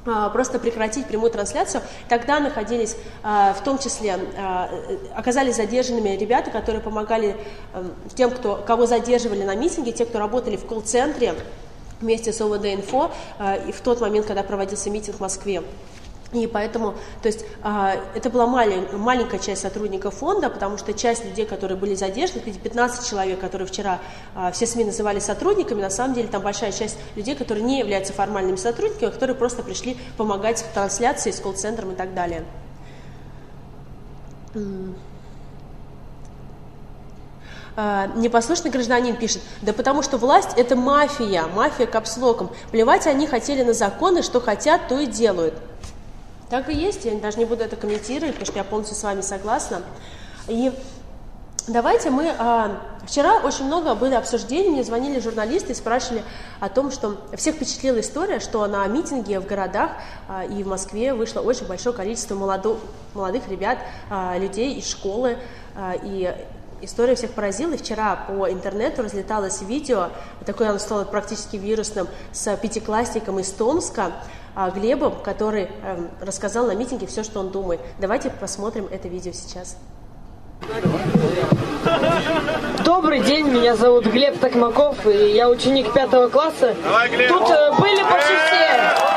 [0.04, 1.84] а, просто прекратить прямую трансляцию.
[2.10, 7.38] Тогда находились, а, в том числе, а, э, оказались задержанными ребята, которые помогали
[7.74, 11.36] эм, тем, кто, кого задерживали на митинге, те, кто работали в колл-центре
[12.00, 13.12] вместе с ОВД-инфо
[13.68, 15.62] и в тот момент, когда проводился митинг в Москве.
[16.34, 21.26] И поэтому, то есть, а, это была малень, маленькая часть сотрудников фонда, потому что часть
[21.26, 24.00] людей, которые были задержаны, эти 15 человек, которые вчера
[24.34, 28.14] а, все СМИ называли сотрудниками, на самом деле там большая часть людей, которые не являются
[28.14, 32.46] формальными сотрудниками, а которые просто пришли помогать в трансляции с колл-центром и так далее.
[37.76, 42.52] А, непослушный гражданин пишет, да потому что власть это мафия, мафия капслоком.
[42.72, 45.56] Плевать они хотели на законы, что хотят, то и делают.
[46.52, 49.22] Так и есть, я даже не буду это комментировать, потому что я полностью с вами
[49.22, 49.84] согласна.
[50.50, 50.74] И
[51.66, 52.30] давайте мы...
[52.38, 56.26] А, вчера очень много были обсуждений, мне звонили журналисты и спрашивали
[56.60, 59.92] о том, что всех впечатлила история, что на митинге в городах
[60.28, 62.76] а, и в Москве вышло очень большое количество молодо,
[63.14, 63.78] молодых ребят,
[64.10, 65.38] а, людей из школы,
[65.74, 66.36] а, и
[66.84, 70.10] История всех поразила, и вчера по интернету разлеталось видео,
[70.48, 74.14] такое оно стало практически вирусным, с пятиклассником из Томска,
[74.74, 77.80] Глебом, который эм, рассказал на митинге все, что он думает.
[78.00, 79.78] Давайте посмотрим это видео сейчас.
[82.86, 86.76] Добрый день, меня зовут Глеб Токмаков, и я ученик пятого класса.
[86.84, 87.30] Давай, Глеб.
[87.30, 89.12] Тут э, были почти все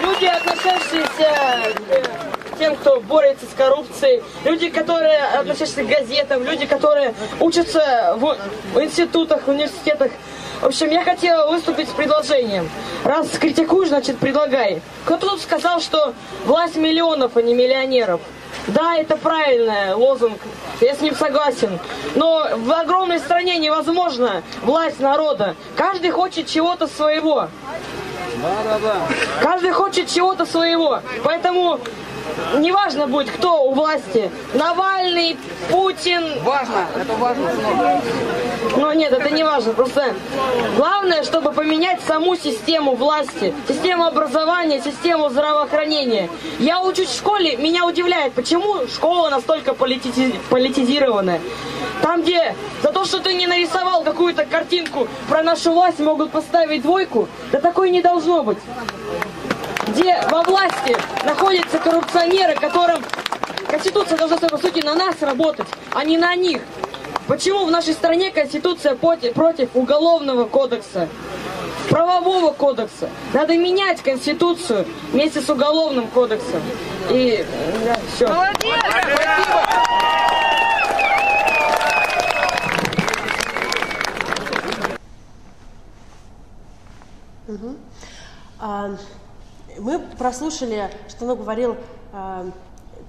[0.00, 1.74] люди, относящиеся
[2.52, 8.36] к тем, кто борется с коррупцией, люди, которые относятся к газетам, люди, которые учатся в
[8.80, 10.12] институтах, университетах.
[10.64, 12.70] В общем, я хотела выступить с предложением.
[13.04, 14.80] Раз критикуешь, значит предлагай.
[15.04, 16.14] Кто-то тут сказал, что
[16.46, 18.22] власть миллионов, а не миллионеров.
[18.68, 20.38] Да, это правильный лозунг,
[20.80, 21.78] я с ним согласен.
[22.14, 25.54] Но в огромной стране невозможно власть народа.
[25.76, 27.50] Каждый хочет чего-то своего.
[29.42, 31.00] Каждый хочет чего-то своего.
[31.24, 31.78] Поэтому
[32.58, 34.30] неважно будет, кто у власти.
[34.54, 35.36] Навальный,
[35.70, 36.42] Путин.
[36.42, 37.50] Важно, это важно.
[38.76, 39.72] Но нет, это не важно.
[39.72, 40.14] Просто
[40.76, 46.28] главное, чтобы поменять саму систему власти, систему образования, систему здравоохранения.
[46.58, 51.40] Я учусь в школе, меня удивляет, почему школа настолько политизи- политизированная.
[52.02, 56.82] Там, где за то, что ты не нарисовал какую-то картинку про нашу власть, могут поставить
[56.82, 58.58] двойку, да такой не должно быть
[59.88, 63.02] где во власти находятся коррупционеры, которым
[63.68, 66.62] Конституция должна, по сути, на нас работать, а не на них.
[67.26, 71.08] Почему в нашей стране Конституция против, Уголовного кодекса,
[71.88, 73.08] правового кодекса?
[73.32, 76.60] Надо менять Конституцию вместе с Уголовным кодексом.
[77.10, 77.44] И
[77.84, 78.26] да, все.
[78.26, 78.74] Спасибо.
[88.58, 88.90] А,
[89.78, 91.76] мы прослушали, что он говорил
[92.12, 92.46] а,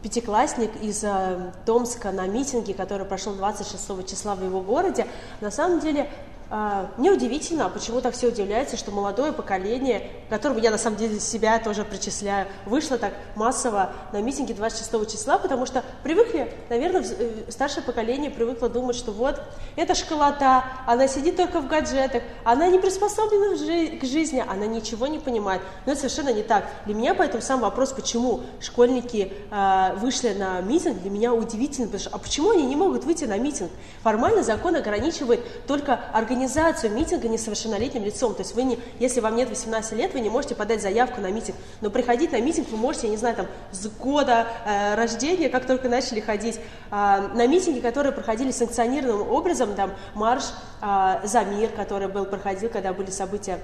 [0.01, 5.07] пятиклассник из а, Томска на митинге, который прошел 26 числа в его городе.
[5.41, 6.09] На самом деле
[6.49, 11.19] а, мне удивительно, почему так все удивляются, что молодое поколение, которому я на самом деле
[11.19, 17.49] себя тоже причисляю, вышло так массово на митинге 26 числа, потому что привыкли, наверное, э,
[17.49, 19.41] старшее поколение привыкло думать, что вот,
[19.75, 25.17] это школота, она сидит только в гаджетах, она не приспособлена к жизни, она ничего не
[25.17, 25.61] понимает.
[25.85, 26.65] Но это совершенно не так.
[26.85, 32.01] Для меня поэтому сам вопрос, почему школьники э, вышли на митинг, для меня удивительно, потому
[32.01, 33.71] что, а почему они не могут выйти на митинг?
[34.03, 38.35] Формально закон ограничивает только организацию организацию митинга несовершеннолетним лицом.
[38.35, 41.31] То есть вы не, если вам нет 18 лет, вы не можете подать заявку на
[41.31, 41.55] митинг.
[41.79, 45.65] Но приходить на митинг вы можете, я не знаю, там, с года э, рождения, как
[45.65, 46.59] только начали ходить.
[46.91, 50.43] Э, на митинги, которые проходили санкционированным образом, там, марш
[50.81, 53.59] э, за мир, который был, проходил, когда были события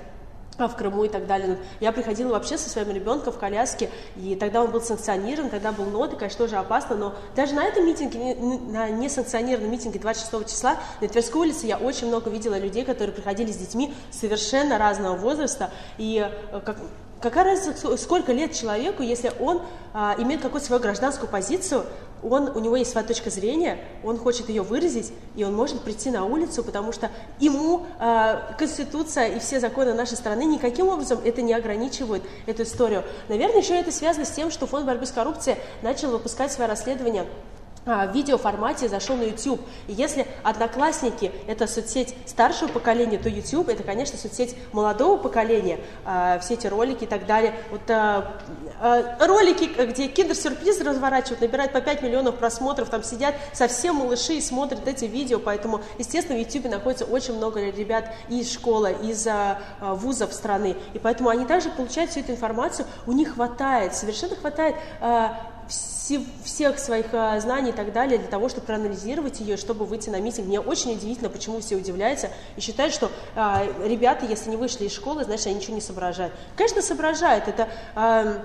[0.68, 1.58] в Крыму и так далее.
[1.80, 5.86] Я приходила вообще со своим ребенком в коляске, и тогда он был санкционирован, тогда был
[5.86, 11.08] ноты, конечно, тоже опасно, но даже на этом митинге, на несанкционированном митинге 26 числа на
[11.08, 16.28] Тверской улице я очень много видела людей, которые приходили с детьми совершенно разного возраста, и
[16.52, 16.78] э, как,
[17.22, 19.62] какая разница, сколько лет человеку, если он
[19.94, 21.86] а, имеет какую-то свою гражданскую позицию,
[22.24, 26.10] он, у него есть своя точка зрения, он хочет ее выразить, и он может прийти
[26.10, 27.10] на улицу, потому что
[27.40, 33.04] ему э, Конституция и все законы нашей страны никаким образом это не ограничивают, эту историю.
[33.30, 37.26] Наверное, еще это связано с тем, что Фонд борьбы с коррупцией начал выпускать свои расследования
[37.86, 39.60] в видеоформате зашел на YouTube.
[39.88, 45.80] И если Одноклассники– это соцсеть старшего поколения, то YouTube– это, конечно, соцсеть молодого поколения.
[46.06, 47.56] А, все эти ролики и так далее.
[47.72, 48.38] Вот а,
[49.20, 54.88] ролики, где киндер-сюрприз разворачивают, набирают по 5 миллионов просмотров, там сидят совсем малыши и смотрят
[54.88, 59.28] эти видео, поэтому, естественно, в YouTube находится очень много ребят из школы, из
[59.80, 64.76] вузов страны, и поэтому они также получают всю эту информацию, у них хватает, совершенно хватает
[66.12, 70.10] все- всех своих а, знаний и так далее для того, чтобы проанализировать ее, чтобы выйти
[70.10, 70.48] на митинг.
[70.48, 74.94] Мне очень удивительно, почему все удивляются и считают, что а, ребята, если не вышли из
[74.94, 76.34] школы, значит, они ничего не соображают.
[76.56, 77.48] Конечно, соображают.
[77.48, 78.44] Это а,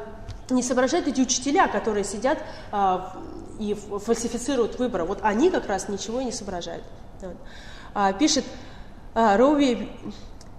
[0.51, 2.39] не соображают эти учителя, которые сидят
[2.71, 3.17] а,
[3.59, 5.05] и фальсифицируют выборы.
[5.05, 6.85] Вот они как раз ничего и не соображают.
[7.95, 8.45] А, пишет
[9.15, 9.89] а, Роуи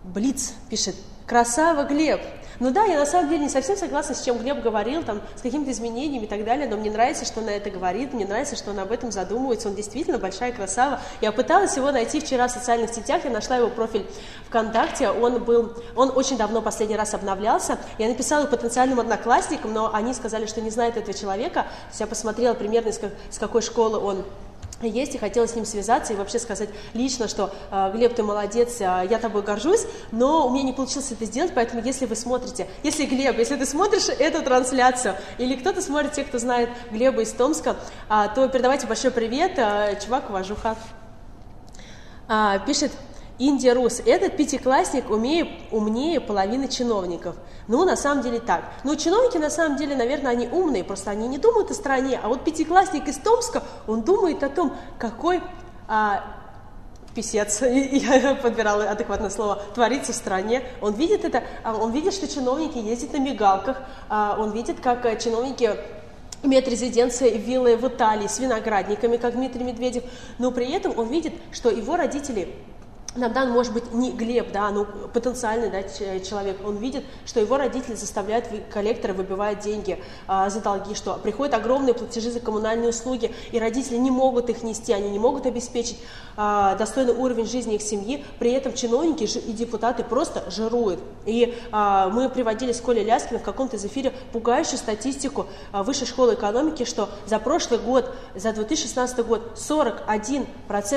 [0.04, 0.96] Блиц, пишет,
[1.26, 2.22] красава Глеб.
[2.60, 5.42] Ну да, я на самом деле не совсем согласна с чем Глеб говорил, там, с
[5.42, 8.56] какими-то изменениями и так далее, но мне нравится, что он на это говорит, мне нравится,
[8.56, 11.00] что он об этом задумывается, он действительно большая красава.
[11.22, 14.08] Я пыталась его найти вчера в социальных сетях, я нашла его профиль
[14.48, 20.16] ВКонтакте, он был, он очень давно последний раз обновлялся, я написала потенциальным одноклассникам, но они
[20.16, 21.68] сказали, что не знают этого человека,
[22.00, 24.26] я посмотрела примерно, с какой школы он
[24.82, 28.80] есть, и хотела с ним связаться и вообще сказать лично, что э, Глеб, ты молодец,
[28.80, 32.68] э, я тобой горжусь, но у меня не получилось это сделать, поэтому если вы смотрите,
[32.84, 37.32] если Глеб, если ты смотришь эту трансляцию, или кто-то смотрит, те, кто знает Глеба из
[37.32, 39.56] Томска, а, то передавайте большой привет,
[40.04, 40.76] чувак, уважуха.
[42.28, 42.92] А, пишет
[43.40, 47.36] Индия Рус, этот пятиклассник умеет, умнее половины чиновников.
[47.68, 48.64] Ну, на самом деле так.
[48.84, 52.20] Но чиновники, на самом деле, наверное, они умные, просто они не думают о стране.
[52.22, 55.42] А вот пятиклассник из Томска, он думает о том, какой
[55.88, 56.24] а,
[57.18, 60.64] писец, я подбирала адекватное слово, творится в стране.
[60.82, 63.78] Он видит это, а, он видит, что чиновники ездят на мигалках,
[64.08, 65.76] а, он видит, как э, чиновники
[66.44, 70.04] имеют резиденции виллы в Италии с виноградниками, как Дмитрий Медведев,
[70.38, 72.54] но при этом он видит, что его родители
[73.18, 75.82] Иногда он может быть не Глеб, да, но потенциальный да,
[76.20, 76.58] человек.
[76.64, 81.96] Он видит, что его родители заставляют коллекторы выбивать деньги а, за долги, что приходят огромные
[81.96, 85.98] платежи за коммунальные услуги, и родители не могут их нести, они не могут обеспечить
[86.36, 88.24] а, достойный уровень жизни их семьи.
[88.38, 91.00] При этом чиновники и депутаты просто жируют.
[91.26, 96.06] И а, мы приводили с Колей Ляскиным в каком-то из эфире пугающую статистику а, Высшей
[96.06, 100.46] школы экономики, что за прошлый год, за 2016 год 41%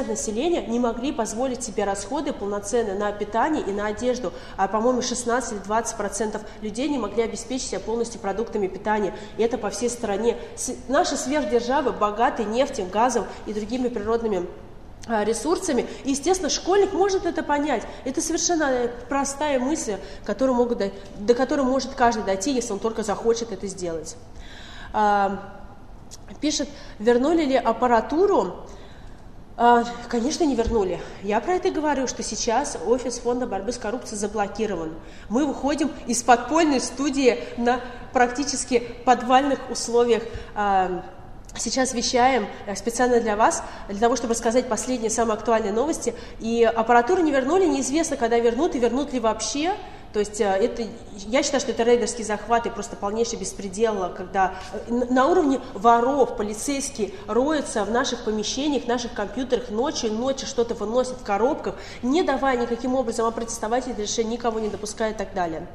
[0.07, 5.53] населения не могли позволить себе расходы полноценные на питание и на одежду, а, по-моему, 16
[5.53, 9.15] или 20% людей не могли обеспечить себя полностью продуктами питания.
[9.39, 10.37] И это по всей стране.
[10.57, 14.47] С- Наши сверхдержавы богаты нефтью, газом и другими природными
[15.07, 15.87] а, ресурсами.
[16.05, 17.83] И, естественно, школьник может это понять.
[18.05, 19.97] Это совершенно э, простая мысль,
[20.27, 24.17] которую могут, дать- до которой может каждый дойти, если он только захочет это сделать.
[24.93, 25.41] А,
[26.41, 28.67] Пишет, вернули ли аппаратуру?
[29.63, 30.99] А, Конечно, не вернули.
[31.23, 34.95] Я про это говорю, что сейчас офис фонда борьбы с коррупцией заблокирован.
[35.29, 37.79] Мы выходим из подпольной студии на
[38.15, 40.23] практически подвальных условиях.
[40.55, 41.05] А,
[41.57, 46.15] Сейчас вещаем э, специально для вас, для того, чтобы рассказать последние самые актуальные новости.
[46.39, 49.75] И аппаратуру не вернули, неизвестно, когда вернут и вернут ли вообще.
[50.13, 50.83] То есть э, это,
[51.17, 56.37] я считаю, что это рейдерский захват и просто полнейший беспредел, когда э, на уровне воров
[56.37, 62.57] полицейские роются в наших помещениях, наших компьютерах ночью, ночью что-то выносят в коробках, не давая
[62.57, 65.67] никаким образом опротестовать это решение, никого не допуская и так далее.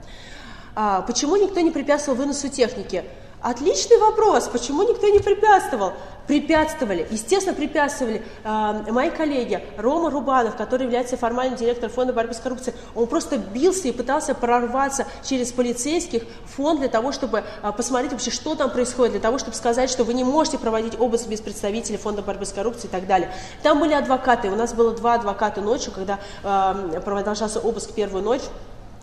[0.76, 3.06] А, почему никто не препятствовал выносу техники?
[3.46, 4.48] Отличный вопрос.
[4.48, 5.94] Почему никто не препятствовал?
[6.26, 8.26] Препятствовали, естественно, препятствовали.
[8.44, 13.38] А, мои коллеги, Рома Рубанов, который является формальным директором фонда борьбы с коррупцией, он просто
[13.38, 16.24] бился и пытался прорваться через полицейских
[16.56, 20.06] фонд для того, чтобы а, посмотреть вообще, что там происходит, для того, чтобы сказать, что
[20.06, 23.32] вы не можете проводить обыск без представителей фонда борьбы с коррупцией и так далее.
[23.62, 26.74] Там были адвокаты, у нас было два адвоката ночью, когда а,
[27.06, 28.42] продолжался обыск первую ночь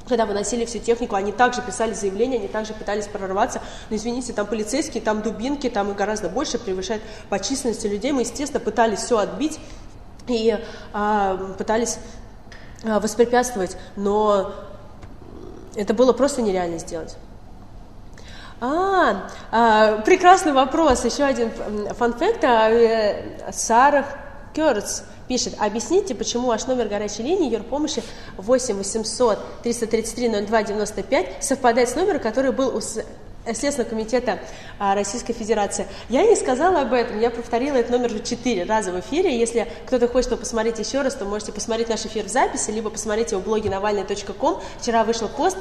[0.08, 3.60] когда выносили всю технику, они также писали заявления, они также пытались прорваться.
[3.90, 8.12] Но извините, там полицейские, там дубинки, там их гораздо больше, превышает по численности людей.
[8.12, 9.58] Мы, естественно, пытались все отбить
[10.28, 10.58] и
[10.92, 11.98] а, пытались
[12.84, 14.52] а, воспрепятствовать, но
[15.74, 17.16] это было просто нереально сделать.
[18.60, 21.04] А, а, прекрасный вопрос.
[21.04, 21.50] Еще один.
[21.98, 24.06] А, э, Сарах
[24.54, 25.02] Керц
[25.32, 28.02] пишет, объясните, почему ваш номер горячей линии юрпомощи
[28.36, 33.02] 8 800 333 02 95 совпадает с номером, который был у С-
[33.46, 34.38] Следственного комитета
[34.78, 35.86] а, Российской Федерации.
[36.10, 39.38] Я не сказала об этом, я повторила этот номер уже четыре раза в эфире.
[39.38, 42.90] Если кто-то хочет его посмотреть еще раз, то можете посмотреть наш эфир в записи, либо
[42.90, 44.60] посмотреть его в блоге навальный.ком.
[44.82, 45.56] Вчера вышел пост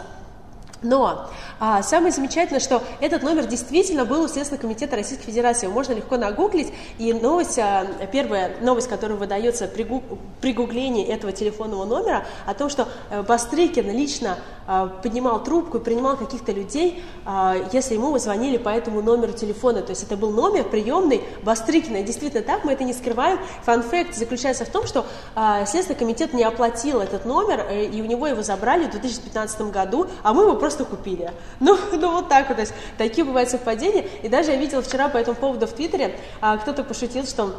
[0.82, 1.30] но
[1.60, 5.66] а, самое замечательное, что этот номер действительно был у Следственного комитета Российской Федерации.
[5.66, 6.74] Его можно легко нагуглить.
[6.98, 10.04] И новость, а, первая новость, которая выдается при, гу-
[10.42, 15.82] при гуглении этого телефонного номера, о том, что э, Бастрыкин лично а, поднимал трубку и
[15.82, 19.82] принимал каких-то людей, а, если ему звонили по этому номеру телефона.
[19.82, 21.98] То есть это был номер приемный Бастрыкина.
[21.98, 23.40] И действительно так, мы это не скрываем.
[23.66, 25.06] Фан-факт заключается в том, что
[25.36, 29.62] а, Следственный комитет не оплатил этот номер, э, и у него его забрали в 2015
[29.72, 31.32] году, а мы его просто просто купили.
[31.60, 34.06] Ну, ну вот так вот, то есть такие бывают совпадения.
[34.24, 37.56] И даже я видела вчера по этому поводу в Твиттере, а, кто-то пошутил, что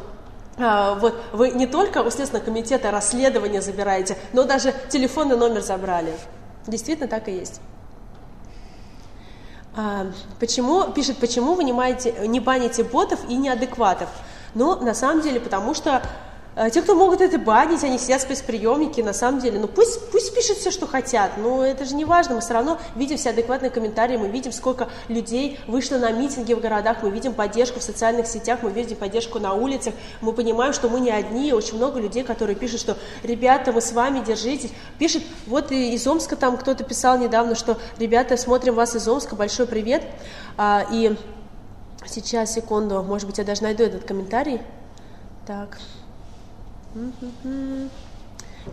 [0.58, 6.14] а, вот вы не только у Следственного комитета расследование забираете, но даже телефонный номер забрали.
[6.66, 7.60] Действительно так и есть.
[9.76, 10.06] А,
[10.40, 14.08] почему, пишет, почему вы не, маете, не баните ботов и неадекватов?
[14.54, 16.02] Ну, на самом деле, потому что
[16.70, 20.34] те, кто могут это банить, они сидят в спецприемнике, на самом деле, ну пусть, пусть
[20.34, 23.70] пишут все, что хотят, но это же не важно, мы все равно видим все адекватные
[23.70, 28.26] комментарии, мы видим, сколько людей вышло на митинги в городах, мы видим поддержку в социальных
[28.26, 32.22] сетях, мы видим поддержку на улицах, мы понимаем, что мы не одни, очень много людей,
[32.22, 37.18] которые пишут, что ребята, мы с вами, держитесь, пишет, вот из Омска там кто-то писал
[37.18, 40.02] недавно, что ребята, смотрим вас из Омска, большой привет,
[40.58, 41.16] а, и
[42.06, 44.60] Сейчас, секунду, может быть, я даже найду этот комментарий.
[45.46, 45.78] Так.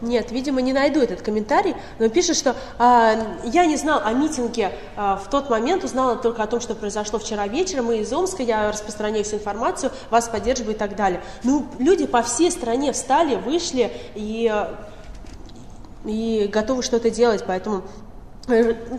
[0.02, 4.72] Нет, видимо, не найду этот комментарий, но пишет, что а, я не знал о митинге
[4.96, 8.44] а, в тот момент, узнала только о том, что произошло вчера вечером, мы из Омска,
[8.44, 11.22] я распространяю всю информацию, вас поддерживаю и так далее.
[11.44, 14.54] Ну, люди по всей стране встали, вышли и,
[16.06, 18.09] и готовы что-то делать, поэтому Э,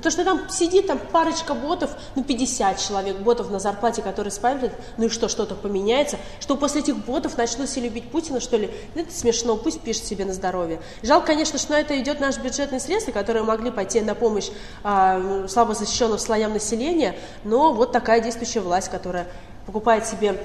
[0.02, 4.72] то, что там сидит там парочка ботов, ну 50 человек ботов на зарплате, которые спамят,
[4.96, 8.70] ну и что, что-то поменяется, что после этих ботов начнут все любить Путина, что ли?
[8.94, 10.80] Ну, это смешно, пусть пишет себе на здоровье.
[11.02, 14.48] Жалко, конечно, что на это идет наш бюджетные средства, которые могли пойти на помощь
[14.82, 19.26] а, слабо защищенным слоям населения, но вот такая действующая власть, которая
[19.66, 20.38] покупает себе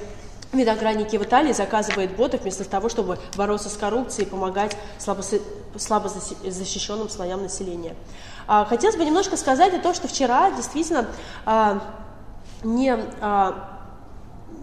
[0.56, 5.22] Медогранники в Италии заказывает ботов вместо того, чтобы бороться с коррупцией и помогать слабо,
[5.78, 7.95] слабо защищенным слоям населения.
[8.48, 11.06] А, хотелось бы немножко сказать о том, что вчера действительно
[11.46, 11.82] а,
[12.64, 13.75] не а,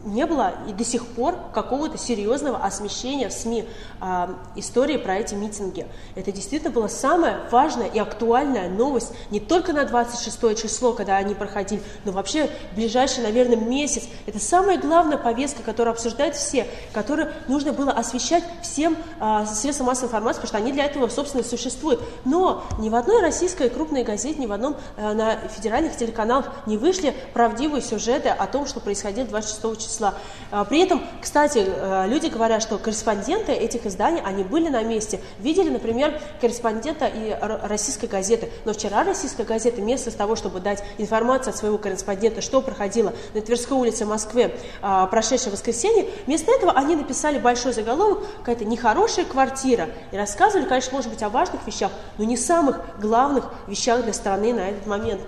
[0.04, 3.68] не было и до сих пор какого-то серьезного освещения в СМИ
[4.00, 5.86] э, истории про эти митинги.
[6.14, 11.34] Это действительно была самая важная и актуальная новость не только на 26 число, когда они
[11.34, 14.04] проходили, но вообще в ближайший, наверное, месяц.
[14.26, 20.08] Это самая главная повестка, которую обсуждают все, которую нужно было освещать всем э, средствам массовой
[20.08, 22.00] информации, потому что они для этого, собственно, и существуют.
[22.24, 26.76] Но ни в одной российской крупной газете, ни в одном э, на федеральных телеканалах не
[26.76, 30.14] вышли правдивые сюжеты о том, что происходило 26 числа числа.
[30.50, 35.20] А, при этом, кстати, э, люди говорят, что корреспонденты этих изданий, они были на месте.
[35.38, 38.50] Видели, например, корреспондента и российской газеты.
[38.64, 43.40] Но вчера российская газета, вместо того, чтобы дать информацию от своего корреспондента, что проходило на
[43.40, 49.88] Тверской улице Москвы а, прошедшее воскресенье, вместо этого они написали большой заголовок «Какая-то нехорошая квартира».
[50.10, 54.52] И рассказывали, конечно, может быть, о важных вещах, но не самых главных вещах для страны
[54.52, 55.20] на этот момент.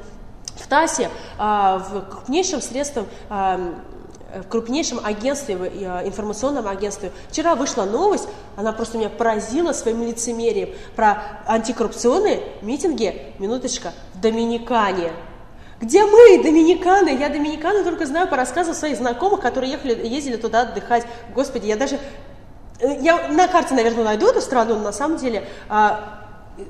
[0.57, 3.07] В ТАССе, а, в крупнейшем средством
[4.43, 7.13] в крупнейшем агентстве, э, информационном агентстве.
[7.31, 15.13] Вчера вышла новость, она просто меня поразила своим лицемерием, про антикоррупционные митинги, минуточка, в Доминикане.
[15.81, 17.19] Где мы, доминиканы?
[17.19, 21.05] Я доминиканы только знаю по рассказам своих знакомых, которые ехали, ездили туда отдыхать.
[21.35, 21.99] Господи, я даже...
[22.81, 26.24] Э, я на карте, наверное, найду эту страну, но на самом деле а,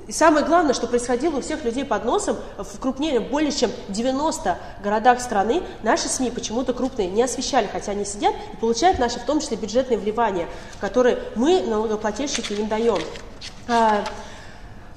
[0.07, 4.57] и самое главное, что происходило у всех людей под носом, в крупнее, более чем 90
[4.83, 9.25] городах страны, наши СМИ почему-то крупные не освещали, хотя они сидят и получают наши, в
[9.25, 10.49] том числе, бюджетные вливания,
[10.81, 12.99] которые мы, налогоплательщики, им даем.
[13.69, 14.05] А,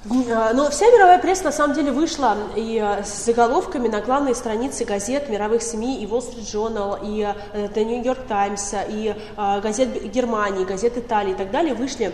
[0.09, 4.35] а, но вся мировая пресса на самом деле вышла и а, с заголовками на главные
[4.35, 9.13] страницы газет, мировых СМИ, и Wall Street Journal, и The New York Times, и
[9.61, 12.13] газет Германии, газет Италии и так далее вышли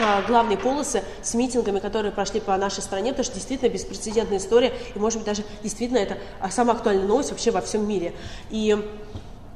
[0.00, 4.72] а, главные полосы с митингами, которые прошли по нашей стране, потому что действительно беспрецедентная история,
[4.94, 6.18] и, может быть, даже действительно это
[6.50, 8.14] самая актуальная новость вообще во всем мире.
[8.50, 8.76] И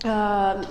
[0.05, 0.63] э,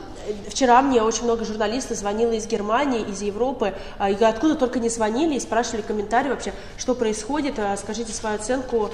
[0.47, 5.33] Вчера мне очень много журналистов звонило из Германии, из Европы, и откуда только не звонили
[5.33, 8.91] и спрашивали комментарии вообще, что происходит, скажите свою оценку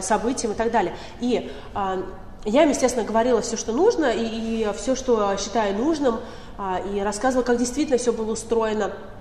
[0.00, 0.94] событиям и так далее.
[1.18, 1.50] И
[2.44, 6.20] я им, естественно, говорила все, что нужно, и, и все, что считаю нужным,
[6.94, 9.11] и рассказывала, как действительно все было устроено Э,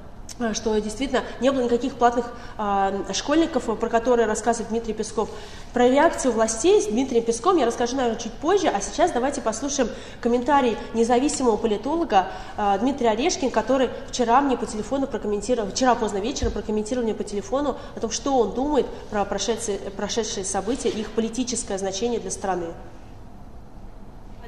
[0.54, 5.30] что действительно не было никаких платных э, школьников, про которые рассказывает Дмитрий Песков.
[5.74, 9.89] Про реакцию властей с Дмитрием Песком я расскажу, наверное, чуть позже, а сейчас давайте послушаем
[10.20, 12.28] комментарий независимого политолога
[12.58, 17.24] э, Дмитрия Орешкин, который вчера мне по телефону прокомментировал, вчера поздно вечером прокомментировал мне по
[17.24, 22.32] телефону о том, что он думает про прошедшие, прошедшие события и их политическое значение для
[22.32, 22.74] страны.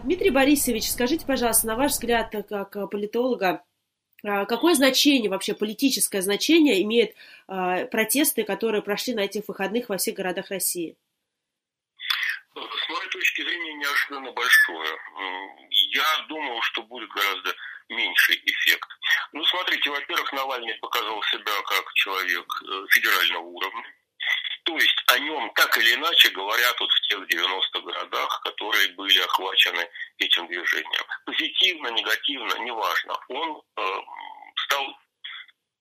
[0.04, 3.73] Дмитрий Борисович, скажите, пожалуйста, на ваш взгляд, как политолога, а,
[4.24, 7.12] какое значение, вообще политическое значение имеют
[7.48, 10.96] а, протесты, которые прошли на этих выходных во всех городах России?
[12.56, 14.98] С моей точки зрения, неожиданно большое.
[15.92, 17.54] Я думал, что будет гораздо
[17.90, 18.88] меньший эффект.
[19.34, 23.84] Ну, смотрите, во-первых, Навальный показал себя как человек э, федерального уровня.
[24.64, 29.20] То есть о нем так или иначе говорят вот в тех 90 городах, которые были
[29.20, 31.04] охвачены этим движением.
[31.26, 33.18] Позитивно, негативно, неважно.
[33.28, 33.82] Он э,
[34.66, 34.98] стал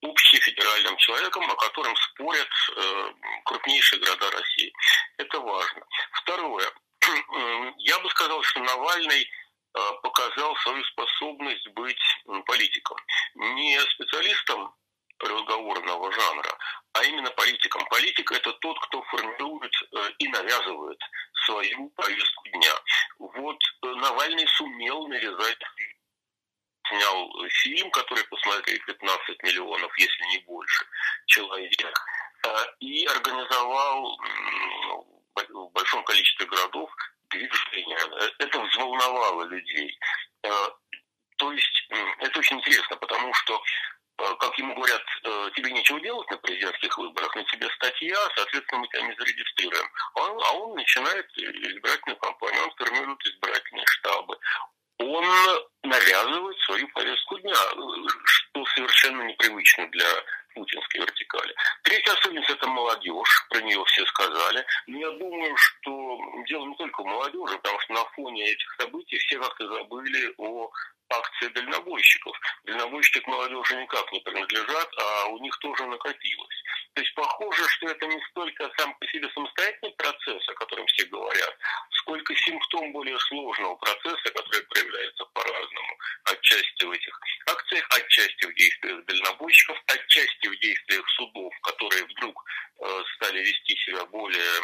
[0.02, 3.12] общефедеральным человеком, о котором спорят э,
[3.44, 4.72] крупнейшие города России.
[5.18, 5.86] Это важно.
[6.12, 6.72] Второе.
[7.78, 12.02] Я бы сказал, что Навальный э, показал свою способность быть
[12.46, 12.98] политиком.
[13.36, 14.74] Не специалистом
[15.22, 16.58] разговорного жанра,
[16.92, 17.84] а именно политиком.
[17.86, 20.98] Политик– это тот, кто формирует э, и навязывает
[21.44, 22.74] свою повестку дня.
[23.18, 25.58] Вот э, Навальный сумел навязать
[26.88, 30.84] снял фильм, который посмотрели 15 миллионов, если не больше,
[31.26, 31.98] человек,
[32.44, 32.48] э,
[32.80, 34.18] и организовал
[35.34, 36.90] в большом количестве городов
[37.30, 37.98] движение.
[38.38, 39.98] Это взволновало людей.
[41.38, 43.60] То есть это очень интересно, потому что
[44.16, 48.88] как ему говорят, э, тебе нечего делать на президентских выборах, на тебе статья, соответственно, мы
[48.88, 49.90] тебя не зарегистрируем.
[50.14, 54.38] Он, а он начинает избирательную кампанию, он формирует избирательные штабы.
[54.98, 55.24] Он
[55.82, 57.56] навязывает свою повестку дня,
[58.24, 60.06] что совершенно непривычно для
[60.54, 61.54] путинской вертикали.
[61.82, 64.64] Третья особенность– это молодежь, про нее все сказали.
[64.86, 69.18] Но я думаю, что дело не только в молодежи, потому что на фоне этих событий
[69.18, 70.70] все как-то забыли о
[71.12, 72.36] акции дальнобойщиков.
[72.64, 76.62] Дальнобойщики молодежи никак не принадлежат, а у них тоже накопилось.
[76.94, 81.06] То есть похоже, что это не столько сам по себе самостоятельный процесс, о котором все
[81.06, 81.56] говорят,
[81.90, 85.98] сколько симптом более сложного процесса, который проявляется по-разному.
[86.24, 92.44] Отчасти в этих акциях, отчасти в действиях дальнобойщиков, отчасти в действиях судов, которые вдруг
[93.16, 94.60] стали вести себя более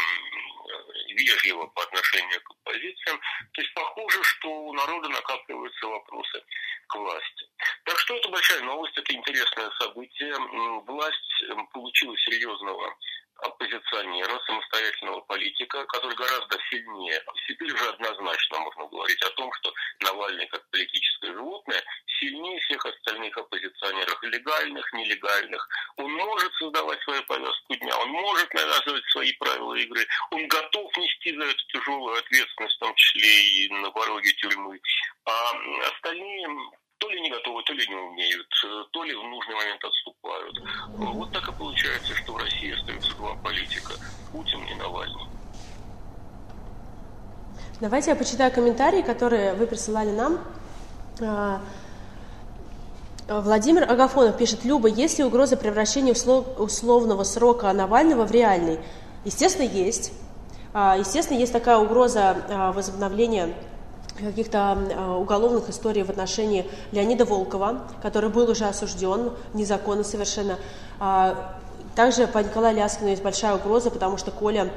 [1.11, 3.21] вежливо по отношению к оппозициям.
[3.53, 6.43] То есть похоже, что у народа накапливаются вопросы
[6.89, 7.47] к власти.
[7.85, 10.35] Так что это большая новость, это интересное событие.
[10.87, 12.97] Власть получила серьезного
[13.41, 17.23] оппозиционера, самостоятельного политика, который гораздо сильнее.
[17.47, 21.83] Теперь уже однозначно можно говорить о том, что Навальный как политическое животное
[22.19, 25.69] сильнее всех остальных оппозиционеров, легальных, нелегальных.
[25.99, 31.37] Он может создавать свою повестку дня, он может навязывать свои правила игры, он готов нести
[31.37, 34.81] за это тяжелую ответственность, в том числе и на пороге тюрьмы.
[35.25, 35.33] А
[35.93, 36.47] остальные
[36.99, 38.49] то ли не готовы, то ли не умеют,
[38.93, 40.59] то ли в нужный момент отступают.
[40.89, 43.95] Вот так и получается, что в России остаются два политика–
[44.33, 45.25] Путин и Навальный.
[47.81, 50.45] Давайте я почитаю комментарии, которые вы присылали нам.
[53.29, 58.81] А, Владимир Агафонов пишет, Люба, есть ли угроза превращения условного срока Навального в реальный?
[59.25, 60.13] Естественно, есть.
[60.73, 63.55] А, естественно, есть такая угроза а, возобновления
[64.19, 64.77] каких-то
[65.21, 70.59] уголовных историй в отношении Леонида Волкова, который был уже осужден незаконно совершенно.
[71.95, 74.71] Также по Николаю Ляскину есть большая угроза, потому что Коля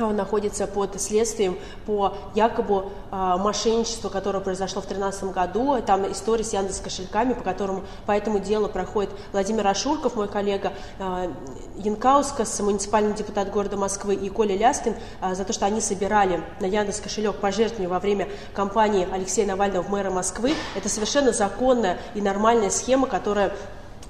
[0.00, 5.80] находится под следствием по якобы э, мошенничеству, которое произошло в 2013 году.
[5.82, 10.72] Там история с Яндекс кошельками, по которому по этому делу проходит Владимир Ашурков, мой коллега,
[10.98, 11.30] э,
[11.78, 16.66] Янкаускас, муниципальный депутат города Москвы, и Коля Ляскин э, за то, что они собирали на
[16.66, 20.54] Яндекс кошелек пожертвования во время кампании Алексея Навального в мэра Москвы.
[20.74, 23.52] Это совершенно законная и нормальная схема, которая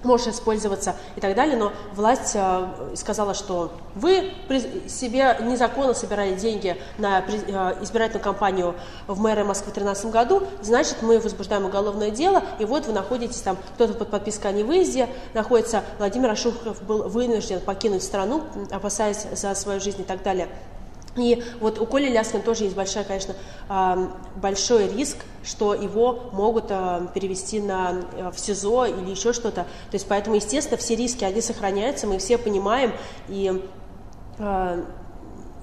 [0.04, 4.32] можешь использоваться и так далее, но власть э, сказала, что вы
[4.88, 8.74] себе незаконно собирали деньги на э, избирательную кампанию
[9.06, 13.40] в мэра Москвы в 2013 году, значит, мы возбуждаем уголовное дело, и вот вы находитесь
[13.40, 19.54] там, кто-то под подпиской о невыезде, находится, Владимир Ашухов был вынужден покинуть страну, опасаясь за
[19.54, 20.48] свою жизнь и так далее.
[21.16, 23.34] И вот у Коли Ляскина тоже есть большая, конечно,
[24.36, 29.62] большой риск, что его могут перевести на, э, в СИЗО или еще что-то.
[29.62, 32.92] То есть поэтому, естественно, все риски, они сохраняются, мы все понимаем,
[33.28, 33.62] и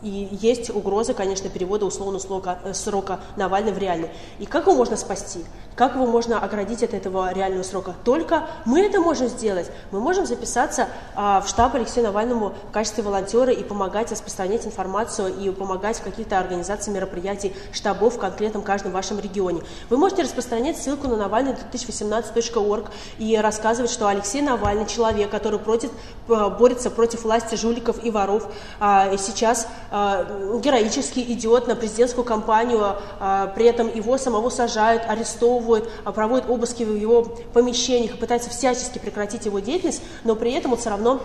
[0.04, 4.10] и есть угроза, конечно, перевода условно срока, э, срока Навального в реальный.
[4.40, 5.44] И как его можно спасти?
[5.78, 7.94] Как его можно оградить от этого реального срока?
[8.04, 9.70] Только мы это можем сделать.
[9.92, 15.36] Мы можем записаться а, в штаб Алексея Навальному в качестве волонтера и помогать распространять информацию
[15.38, 19.62] и помогать в каких-то организациях мероприятий штабов в конкретном каждом вашем регионе.
[19.92, 22.88] Вы можете распространять ссылку на навальный2018.org
[23.20, 25.92] и рассказывать, что Алексей Навальный человек, который против,
[26.28, 28.48] э, борется против власти жуликов и воров,
[28.80, 35.90] а, сейчас а, героически идет на президентскую кампанию, а, при этом его самого сажают, арестовывают,
[36.04, 37.24] а, проводят обыски в его
[37.54, 41.22] помещениях пытаются всячески прекратить его деятельность, но при этом он все равно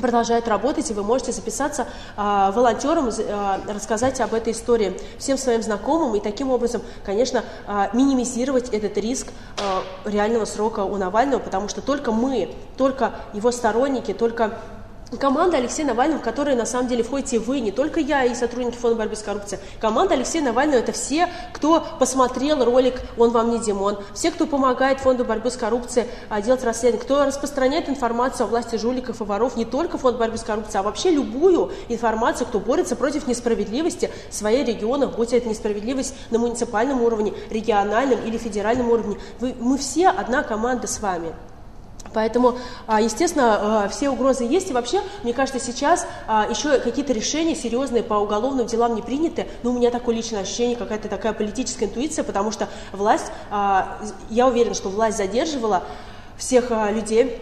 [0.00, 1.86] продолжает работать, и вы можете записаться
[2.16, 7.88] э, волонтером, э, рассказать об этой истории всем своим знакомым, и таким образом, конечно, э,
[7.92, 9.28] минимизировать этот риск
[9.58, 14.58] э, реального срока у Навального, потому что только мы, только его сторонники, только
[15.18, 18.76] команда Алексея Навального, в которой на самом деле входите вы, не только я и сотрудники
[18.76, 19.60] Фонда борьбы с коррупцией.
[19.80, 24.98] Команда Алексея Навального– это все, кто посмотрел ролик «Он вам не Димон», все, кто помогает
[25.00, 29.56] Фонду борьбы с коррупцией а, делать расследование, кто распространяет информацию о власти жуликов и воров,
[29.56, 34.34] не только Фонд борьбы с коррупцией, а вообще любую информацию, кто борется против несправедливости в
[34.34, 39.18] своих регионах, будь это несправедливость на муниципальном уровне, региональном или федеральном уровне.
[39.38, 41.32] Вы, мы все одна команда с вами.
[42.16, 42.56] Поэтому,
[42.86, 44.70] а, естественно, а, все угрозы есть.
[44.70, 49.46] И вообще, мне кажется, сейчас а, еще какие-то решения серьезные по уголовным делам не приняты.
[49.62, 53.26] Но у меня такое личное ощущение, какая-то такая политическая интуиция, потому что власть,
[54.30, 55.82] я уверена, что власть задерживала
[56.38, 57.38] всех людей,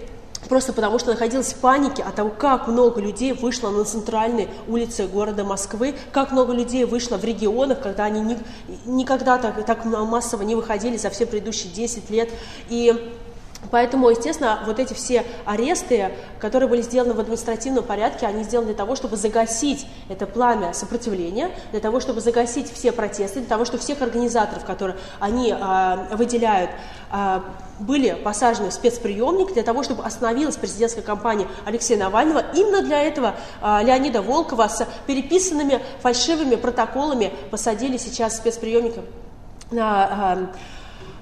[0.49, 5.07] Просто потому что находилась в панике от того, как много людей вышло на центральные улицы
[5.07, 8.39] города Москвы, как много людей вышло в регионах, когда они ни,
[8.85, 12.29] никогда так, так массово не выходили за все предыдущие 10 лет.
[12.68, 12.93] И
[13.71, 18.77] Поэтому, естественно, вот эти все аресты, которые были сделаны в административном порядке, они сделаны для
[18.77, 23.83] того, чтобы загасить это пламя сопротивления, для того, чтобы загасить все протесты, для того, чтобы
[23.83, 26.71] всех организаторов, которые они э, выделяют,
[27.12, 27.41] э,
[27.81, 32.45] были посажены в спецприемник, для того, чтобы остановилась президентская кампания Алексея Навального.
[32.55, 38.95] Именно для этого э, Леонида Волкова с переписанными фальшивыми протоколами посадили сейчас в спецприемник
[39.71, 40.39] на а,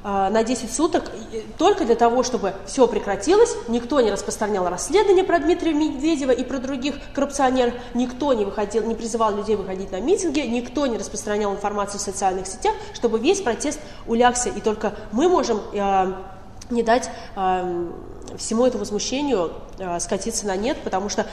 [0.02, 1.10] на 10 суток
[1.58, 6.58] только для того, чтобы все прекратилось, никто не распространял расследование про Дмитрия Медведева и про
[6.58, 12.00] других коррупционеров, никто не, выходил, не призывал людей выходить на митинги, никто не распространял информацию
[12.00, 14.48] в социальных сетях, чтобы весь протест улягся.
[14.48, 16.12] И только мы можем э,
[16.70, 17.90] не дать э,
[18.36, 21.26] всему этому возмущению э, скатиться на нет, потому что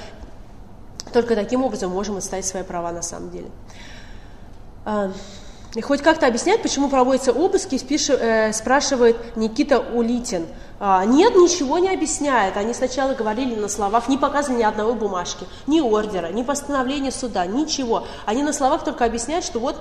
[1.12, 3.50] только таким образом можем отстоять свои права на самом деле.
[5.76, 10.48] И хоть как-то объясняет, почему проводятся обыски, спиши, э, спрашивает Никита Улитин.
[10.80, 12.58] А, нет, ничего не объясняет.
[12.58, 17.46] Они сначала говорили на словах, не показывали ни одной бумажки, ни ордера, ни постановления суда,
[17.46, 18.06] ничего.
[18.26, 19.76] Они на словах только объясняют, что вот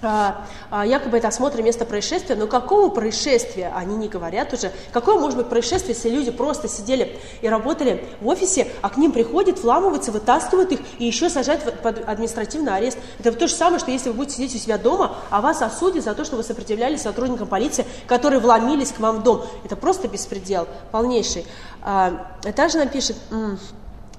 [0.00, 4.72] якобы это осмотр места происшествия, но какого происшествия они не говорят уже.
[4.92, 9.12] Какое может быть происшествие, если люди просто сидели и работали в офисе, а к ним
[9.12, 12.98] приходят, вламываются, вытаскивают их и еще сажают под административный арест.
[13.18, 16.04] Это то же самое, что если вы будете сидеть у себя дома, а вас осудят
[16.04, 19.44] за то, что вы сопротивлялись сотрудникам полиции, которые вломились к вам в дом.
[19.64, 21.46] Это просто беспредел полнейший.
[21.82, 23.16] А, также нам пишет...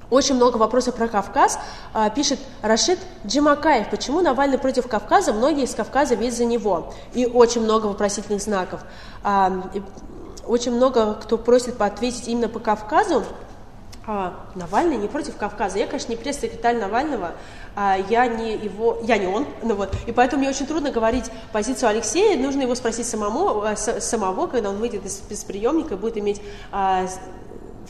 [0.09, 1.59] Очень много вопросов про Кавказ.
[1.93, 3.89] А, пишет Рашид Джимакаев.
[3.89, 5.33] Почему Навальный против Кавказа?
[5.33, 6.93] Многие из Кавказа ведь за него.
[7.13, 8.81] И очень много вопросительных знаков.
[9.23, 9.69] А,
[10.47, 13.23] очень много кто просит ответить именно по Кавказу.
[14.07, 15.77] А, Навальный не против Кавказа.
[15.77, 17.33] Я, конечно, не пресс-секретарь Навального,
[17.75, 21.25] а я не его, я не он, ну вот, и поэтому мне очень трудно говорить
[21.51, 25.97] позицию Алексея, нужно его спросить самому, а, самого, когда он выйдет из, из приемника и
[25.97, 26.41] будет иметь
[26.71, 27.05] а,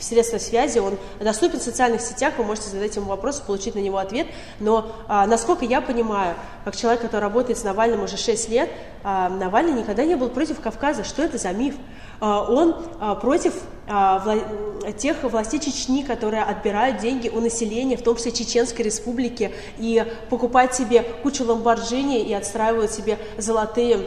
[0.00, 3.80] в средства связи, он доступен в социальных сетях, вы можете задать ему вопрос, получить на
[3.80, 4.26] него ответ.
[4.58, 6.34] Но, а, насколько я понимаю,
[6.64, 8.70] как человек, который работает с Навальным уже 6 лет,
[9.04, 11.04] а, Навальный никогда не был против Кавказа.
[11.04, 11.76] Что это за миф?
[12.20, 13.54] А, он а, против
[13.86, 19.52] а, вла- тех властей Чечни, которые отбирают деньги у населения, в том числе Чеченской республики,
[19.78, 24.06] и покупают себе кучу ламборджини и отстраивают себе золотые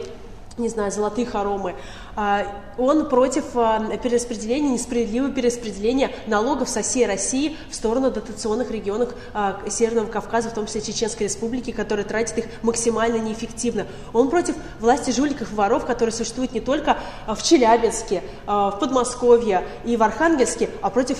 [0.56, 1.74] не знаю, золотые хоромы.
[2.16, 2.46] А,
[2.78, 9.60] он против а, перераспределения, несправедливого перераспределения налогов со всей России в сторону дотационных регионов а,
[9.68, 13.86] Северного Кавказа, в том числе Чеченской Республики, которые тратят их максимально неэффективно.
[14.12, 19.96] Он против власти жуликов и воров, которые существуют не только в Челябинске, в Подмосковье и
[19.96, 21.18] в Архангельске, а против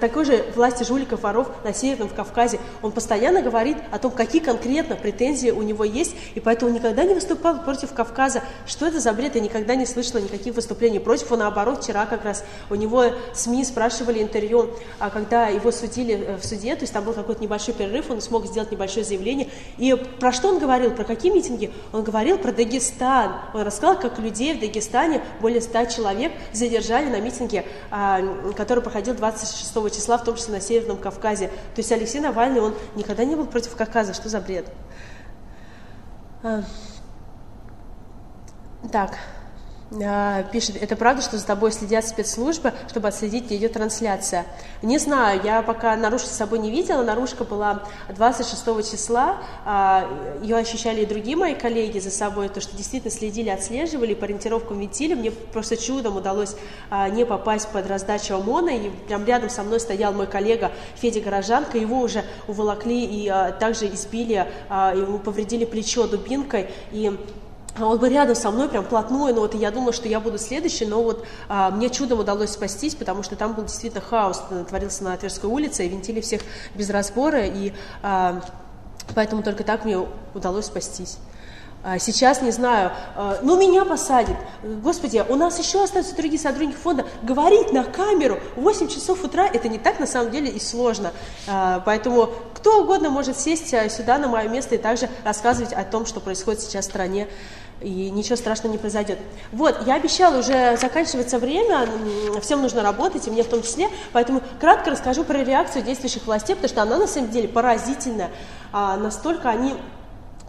[0.00, 2.60] такой же власти жуликов и воров на Северном Кавказе.
[2.82, 7.14] Он постоянно говорит о том, какие конкретно претензии у него есть, и поэтому никогда не
[7.14, 8.42] выступал против Кавказа.
[8.66, 9.34] Что это за бред?
[9.34, 13.04] Я никогда не слышала никаких выступлений против, а наоборот, вчера как раз у него
[13.34, 17.42] СМИ спрашивали интервью, а когда его судили э, в суде, то есть там был какой-то
[17.42, 19.48] небольшой перерыв, он смог сделать небольшое заявление.
[19.78, 21.72] И про что он говорил, про какие митинги?
[21.92, 23.32] Он говорил про Дагестан.
[23.54, 28.20] Он рассказал, как людей в Дагестане, более 100 человек, задержали на митинге, а,
[28.56, 31.48] который проходил 26 числа, в том числе на Северном Кавказе.
[31.48, 34.14] То есть Алексей Навальный, он никогда не был против Кавказа.
[34.14, 34.66] Что за бред?
[36.42, 36.62] А.
[38.90, 39.18] Так.
[39.92, 44.46] А, пишет, это правда, что за тобой следят спецслужбы, чтобы отследить, где идет трансляция?
[44.82, 50.08] Не знаю, я пока наружку с собой не видела, наружка была 26 числа, а,
[50.42, 54.78] ее ощущали и другие мои коллеги за собой, то, что действительно следили, отслеживали, по ориентировкам
[54.78, 56.54] видели, мне просто чудом удалось
[56.88, 61.20] а, не попасть под раздачу ОМОНа, и прям рядом со мной стоял мой коллега Федя
[61.20, 63.28] Горожанко, его уже уволокли и
[63.58, 67.18] также избили, ему повредили плечо дубинкой, и
[67.78, 70.86] он был рядом со мной, прям плотной, но вот я думала, что я буду следующей,
[70.86, 75.16] но вот а, мне чудом удалось спастись, потому что там был действительно хаос, творился на
[75.16, 76.42] Тверской улице, и винтили всех
[76.74, 78.42] без разбора, и а,
[79.14, 80.04] поэтому только так мне
[80.34, 81.18] удалось спастись.
[81.82, 84.36] А, Сейчас не знаю, а, ну меня посадят.
[84.62, 87.06] Господи, у нас еще остаются другие сотрудники фонда.
[87.22, 91.12] Говорить на камеру в 8 часов утра, это не так на самом деле и сложно.
[91.48, 96.04] А, Поэтому кто угодно может сесть сюда на мое место и также рассказывать о том,
[96.04, 97.28] что происходит сейчас в стране.
[97.80, 99.18] И ничего страшного не произойдет.
[99.52, 101.88] Вот, я обещала, уже заканчивается время,
[102.42, 106.56] всем нужно работать, и мне в том числе, поэтому кратко расскажу про реакцию действующих властей,
[106.56, 108.28] потому что она на самом деле поразительная.
[108.70, 109.76] Настолько они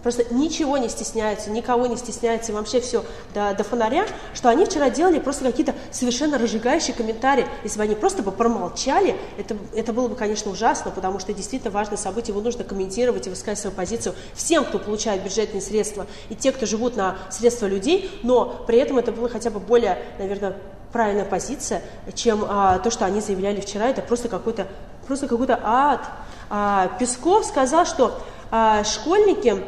[0.03, 4.65] просто ничего не стесняются, никого не стесняются, и вообще все до, до фонаря, что они
[4.65, 7.45] вчера делали просто какие-то совершенно разжигающие комментарии.
[7.63, 11.71] Если бы они просто бы промолчали, это, это было бы, конечно, ужасно, потому что действительно
[11.71, 16.35] важное событие, его нужно комментировать и высказать свою позицию всем, кто получает бюджетные средства, и
[16.35, 20.57] те, кто живут на средства людей, но при этом это было хотя бы более, наверное,
[20.91, 21.81] правильная позиция,
[22.15, 24.67] чем а, то, что они заявляли вчера, это просто какой-то
[25.07, 26.07] просто какой-то ад.
[26.49, 29.63] А, Песков сказал, что а, школьники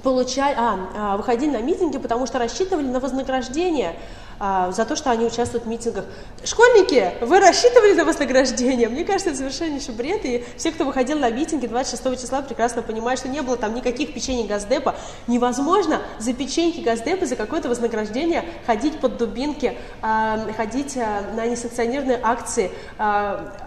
[0.00, 3.96] получали, а, а, выходили на митинги, потому что рассчитывали на вознаграждение
[4.40, 6.04] а, за то, что они участвуют в митингах.
[6.44, 8.88] Школьники, вы рассчитывали на вознаграждение?
[8.88, 13.18] Мне кажется, это совершеннейший бред, и все, кто выходил на митинги 26 числа, прекрасно понимают,
[13.18, 14.94] что не было там никаких печений Газдепа.
[15.26, 22.20] Невозможно за печеньки Газдепа, за какое-то вознаграждение ходить под дубинки, а, ходить а, на несанкционированные
[22.22, 22.70] акции,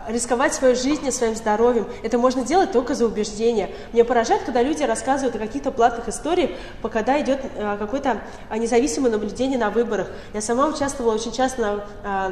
[0.08, 1.88] рисковать своей жизнью, своим здоровьем.
[2.04, 3.72] Это можно делать только за убеждение.
[3.92, 6.52] Мне поражает, когда люди рассказывают о каких-то платных историях,
[6.92, 7.42] когда идет
[7.80, 8.22] какое-то
[8.56, 10.10] независимое наблюдение на выборах.
[10.34, 12.32] Я сама участвовала очень часто а,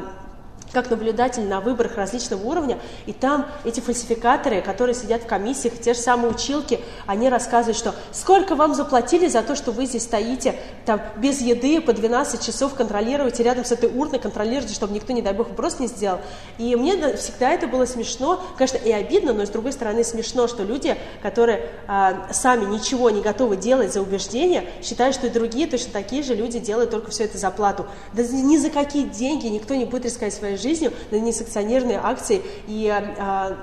[0.72, 5.94] как наблюдатель на выборах различного уровня, и там эти фальсификаторы, которые сидят в комиссиях, те
[5.94, 10.54] же самые училки, они рассказывают, что сколько вам заплатили за то, что вы здесь стоите,
[10.86, 15.22] там, без еды, по 12 часов контролируете, рядом с этой урной контролируете, чтобы никто, не
[15.22, 16.20] дай бог, вопрос не сделал.
[16.58, 20.48] И мне да, всегда это было смешно, конечно, и обидно, но с другой стороны смешно,
[20.48, 25.66] что люди, которые а, сами ничего не готовы делать за убеждения, считают, что и другие
[25.66, 27.86] точно такие же люди делают только все это за плату.
[28.12, 32.42] Да ни за какие деньги никто не будет рисковать своей жизнью на несанкционированные акции.
[32.66, 33.56] И а,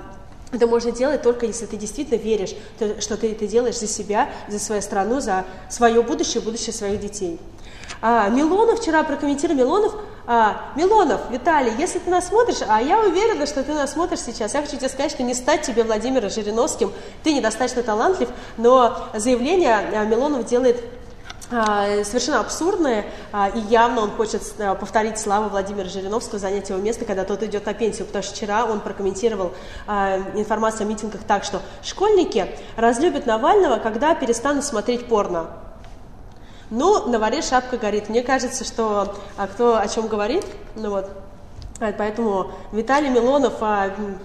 [0.52, 4.30] это можно делать только если ты действительно веришь, то, что ты это делаешь за себя,
[4.48, 7.38] за свою страну, за свое будущее, будущее своих детей.
[8.00, 9.94] А, Милонов вчера прокомментировал Милонов.
[10.26, 14.54] А, Милонов, Виталий, если ты нас смотришь, а я уверена, что ты нас смотришь сейчас,
[14.54, 16.92] я хочу тебе сказать, что не стать тебе Владимиром Жириновским,
[17.24, 18.28] ты недостаточно талантлив,
[18.58, 21.07] но заявление а, Милонов делает а,
[21.50, 27.06] совершенно абсурдное, а, и явно он хочет а, повторить славу Владимира Жириновского, занять его место,
[27.06, 29.52] когда тот идет на пенсию, потому что вчера он прокомментировал
[30.34, 32.46] информацию о митингах так, что школьники
[32.76, 35.46] разлюбят Навального, когда перестанут смотреть порно.
[36.70, 38.10] Ну, на варе шапка горит.
[38.10, 40.44] Мне кажется, что а кто о чем говорит,
[40.74, 41.10] ну вот,
[41.78, 43.60] Поэтому Виталий Милонов,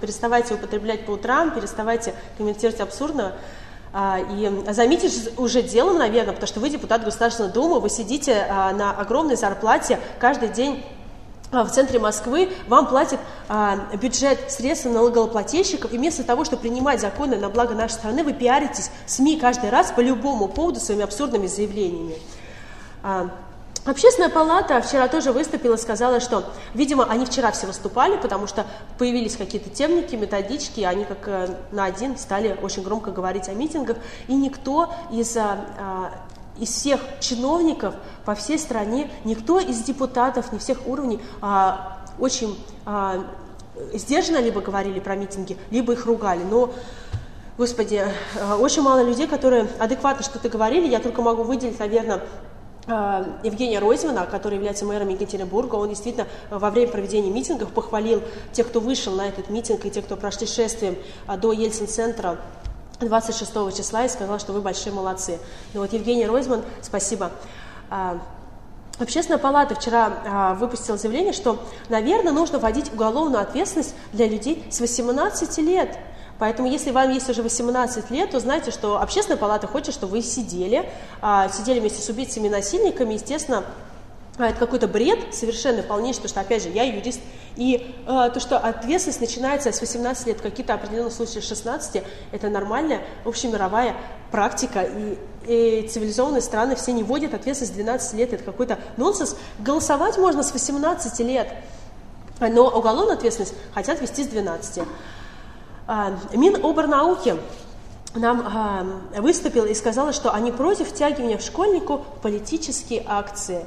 [0.00, 3.32] переставайте употреблять по утрам, переставайте комментировать абсурдно.
[3.96, 8.72] А, и займитесь уже делом, наверное, потому что вы депутат Государственной Думы, вы сидите а,
[8.72, 10.84] на огромной зарплате каждый день
[11.52, 17.00] а, в центре Москвы вам платит а, бюджет средств налогоплательщиков, и вместо того, чтобы принимать
[17.00, 21.04] законы на благо нашей страны, вы пиаритесь в СМИ каждый раз по любому поводу своими
[21.04, 22.16] абсурдными заявлениями.
[23.04, 23.30] А,
[23.84, 28.64] Общественная палата вчера тоже выступила, сказала, что, видимо, они вчера все выступали, потому что
[28.96, 33.52] появились какие-то темники, методички, и они как э, на один стали очень громко говорить о
[33.52, 36.10] митингах, и никто из, а,
[36.58, 43.26] из всех чиновников по всей стране, никто из депутатов, не всех уровней а, очень а,
[43.92, 46.42] сдержанно либо говорили про митинги, либо их ругали.
[46.42, 46.72] Но
[47.58, 48.02] Господи,
[48.34, 50.88] э, очень мало людей, которые адекватно что-то говорили.
[50.88, 52.53] Я только могу выделить, наверное, Э,
[52.86, 58.22] Евгения Ройзмана, который является мэром Екатеринбурга, он действительно во время проведения митингов похвалил
[58.52, 62.38] тех, кто вышел на этот митинг и тех, кто прошли шествием э, до Ельцин-центра
[63.00, 65.38] 26 числа и сказал, что вы большие молодцы.
[65.72, 67.30] Ну вот Евгений Ройзман, спасибо.
[67.90, 68.18] Э,
[68.98, 71.58] Общественная палата вчера выпустила заявление, что,
[71.88, 75.98] наверное, нужно вводить уголовную ответственность для людей с 18 лет.
[76.38, 80.22] Поэтому, если вам есть уже 18 лет, то знайте, что общественная палата хочет, чтобы вы
[80.22, 80.88] сидели,
[81.20, 83.64] а, сидели вместе с убийцами насильниками, естественно,
[84.36, 87.20] а, это какой-то бред, совершенно полнейший, потому что, опять же, я юрист,
[87.56, 92.48] и э, то, что ответственность начинается с 18 лет, какие-то определенные случаи с 16, это
[92.48, 93.94] нормальная общемировая
[94.32, 95.16] практика, и,
[95.46, 99.36] и цивилизованные страны все не вводят ответственность с 12 лет, это какой-то нонсенс.
[99.60, 101.48] Голосовать можно с 18 лет,
[102.40, 104.82] но уголовную ответственность хотят вести с 12.
[105.86, 107.36] А, Миноборнауки
[108.14, 113.66] нам э, выступила и сказала, что они против втягивания в школьнику политические акции.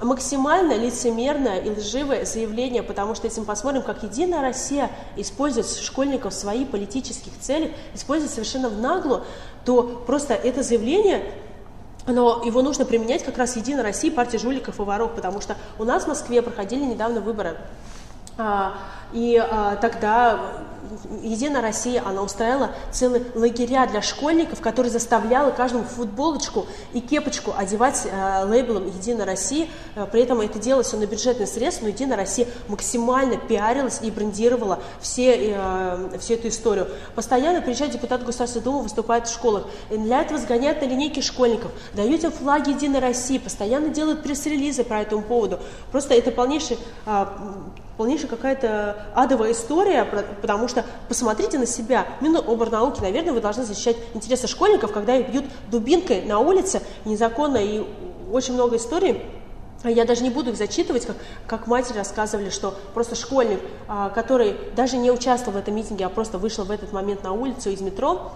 [0.00, 6.32] Максимально лицемерное и лживое заявление, потому что если мы посмотрим, как Единая Россия использует школьников
[6.32, 9.24] в своих политических целях, использует совершенно в наглую,
[9.66, 11.22] то просто это заявление
[12.06, 15.84] но его нужно применять как раз Единая Россия, партия жуликов и воров, потому что у
[15.84, 17.56] нас в Москве проходили недавно выборы.
[18.40, 18.74] А,
[19.12, 20.40] и а, тогда
[21.22, 28.06] Единая Россия, она устраивала целые лагеря для школьников, которые заставляла каждому футболочку и кепочку одевать
[28.10, 29.68] э, лейблом Единая Россия.
[29.94, 34.10] Э, при этом это делалось все на бюджетные средства, но Единая Россия максимально пиарилась и
[34.10, 36.88] брендировала все, э, всю эту историю.
[37.14, 39.66] Постоянно приезжает депутат Государственной Думы, выступает в школах.
[39.90, 44.82] И для этого сгоняют на линейки школьников, дают им флаги Единой России, постоянно делают пресс-релизы
[44.82, 45.60] по этому поводу.
[45.92, 47.32] Просто это полнейший а,
[48.00, 50.06] полнейшая какая-то адовая история,
[50.40, 52.06] потому что посмотрите на себя.
[52.22, 57.84] Миноборнауки, наверное, вы должны защищать интересы школьников, когда их бьют дубинкой на улице незаконно, и
[58.32, 59.22] очень много историй
[59.84, 64.56] я даже не буду их зачитывать, как, как матери рассказывали, что просто школьник, а, который
[64.74, 67.82] даже не участвовал в этом митинге, а просто вышел в этот момент на улицу из
[67.82, 68.32] метро,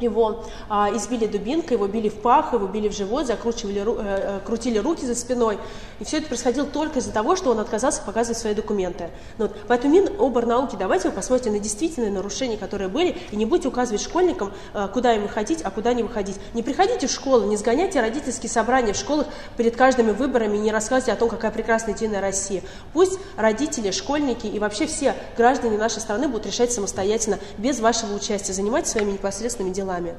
[0.00, 4.40] его а, избили дубинкой, его били в пах, его били в живот, закручивали, э, э,
[4.44, 5.58] крутили руки за спиной.
[6.00, 9.10] И все это происходило только из-за того, что он отказался показывать свои документы.
[9.38, 9.56] Ну, вот.
[9.68, 14.52] Поэтому Миноборнауки, давайте вы посмотрите на действительные нарушения, которые были, и не будете указывать школьникам,
[14.74, 16.36] э, куда им выходить, а куда не выходить.
[16.54, 19.26] Не приходите в школу, не сгоняйте родительские собрания в школах
[19.56, 22.62] перед каждыми выборами, не рассказывайте о том, какая прекрасная единая Россия.
[22.92, 28.52] Пусть родители, школьники и вообще все граждане нашей страны будут решать самостоятельно, без вашего участия,
[28.52, 30.14] занимайтесь своими непосредственными делами делами.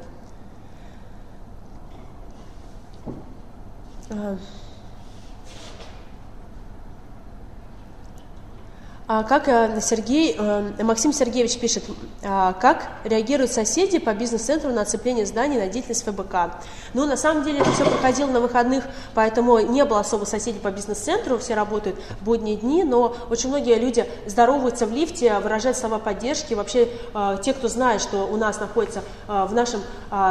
[9.07, 11.83] Как э, Сергей, э, Максим Сергеевич пишет,
[12.23, 16.57] а как реагируют соседи по бизнес-центру на оцепление зданий, на деятельность ФБК?
[16.95, 18.83] Ну, на самом деле, это все проходило на выходных,
[19.13, 23.77] поэтому не было особо соседей по бизнес-центру, все работают в будние дни, но очень многие
[23.77, 26.55] люди здороваются в лифте, выражают слова поддержки.
[26.55, 29.81] Вообще, э, те, кто знает, что у нас находится в нашем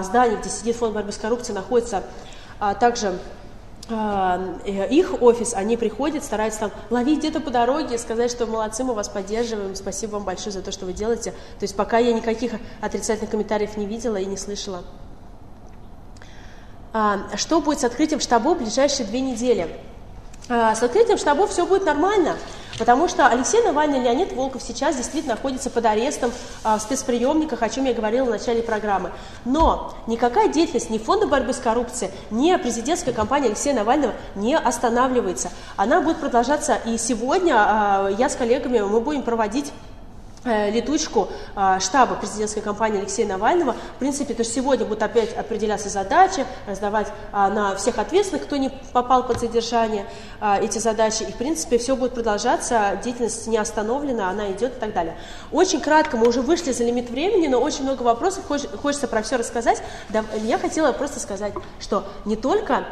[0.02, 2.02] здании, где сидит фонд борьбы с коррупцией, находится
[2.80, 3.14] также а,
[3.90, 9.08] их офис, они приходят, стараются там ловить где-то по дороге, сказать, что молодцы, мы вас
[9.08, 11.32] поддерживаем, спасибо вам большое за то, что вы делаете.
[11.32, 14.84] То есть пока я никаких отрицательных комментариев не видела и не слышала.
[16.92, 19.68] А, что будет с открытием штаба в ближайшие две недели?
[20.48, 22.36] А, с открытием штабов все будет нормально.
[22.78, 26.32] Потому что Алексей Навальный Леонид Волков сейчас действительно находятся под арестом
[26.64, 29.12] а, в спецприемниках, о чем я говорила в начале программы.
[29.44, 35.50] Но никакая деятельность ни Фонда борьбы с коррупцией, ни президентской кампании Алексея Навального не останавливается.
[35.76, 39.72] Она будет продолжаться и сегодня а, я с коллегами мы будем проводить
[40.44, 43.72] летучку э, штаба президентской кампании Алексея Навального.
[43.72, 48.70] В принципе, то сегодня будут опять определяться задачи, раздавать э, на всех ответственных, кто не
[48.92, 50.06] попал под задержание,
[50.60, 51.22] эти задачи.
[51.22, 55.16] И, в принципе, все будет продолжаться, деятельность не остановлена, она идет и так далее.
[55.50, 59.36] Очень кратко, мы уже вышли за лимит времени, но очень много вопросов, хочется про все
[59.36, 59.82] рассказать.
[60.42, 62.84] Я хотела просто сказать, что не только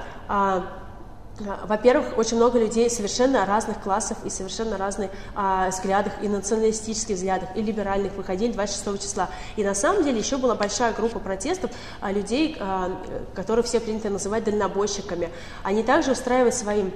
[1.41, 7.49] во-первых, очень много людей совершенно разных классов и совершенно разных а, взглядах, и националистических взглядах,
[7.57, 9.31] и либеральных выходили 26 числа.
[9.57, 11.71] И на самом деле еще была большая группа протестов
[12.01, 12.93] а, людей, а,
[13.35, 15.31] которые все принято называть дальнобойщиками.
[15.63, 16.93] Они также устраивают своим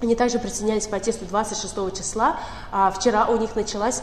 [0.00, 2.38] они также присоединялись к протесту 26 числа.
[2.70, 4.02] А, вчера у них началась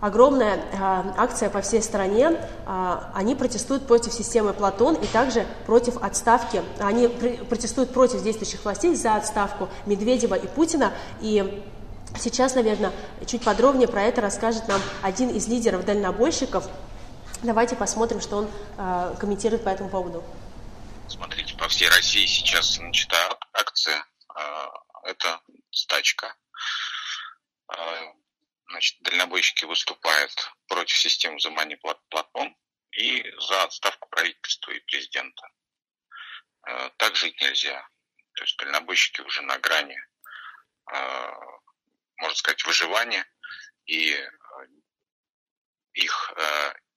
[0.00, 2.32] огромная э, акция по всей стране.
[2.66, 6.62] Э, они протестуют против системы Платон и также против отставки.
[6.78, 10.92] Они при, протестуют против действующих властей за отставку Медведева и Путина.
[11.20, 11.64] И
[12.18, 12.92] сейчас, наверное,
[13.26, 16.68] чуть подробнее про это расскажет нам один из лидеров дальнобойщиков.
[17.42, 20.24] Давайте посмотрим, что он э, комментирует по этому поводу.
[21.08, 23.16] Смотрите, по всей России сейчас начата
[23.52, 24.04] акция.
[24.34, 24.40] Э,
[25.04, 25.40] это
[25.70, 26.34] стачка
[28.76, 31.78] значит, дальнобойщики выступают против системы взимания
[32.10, 32.54] платон
[32.92, 35.48] и за отставку правительства и президента.
[36.68, 37.88] Э, так жить нельзя.
[38.34, 39.98] То есть дальнобойщики уже на грани,
[40.92, 41.32] э,
[42.18, 43.26] можно сказать, выживания,
[43.86, 44.26] и э,
[45.94, 46.34] их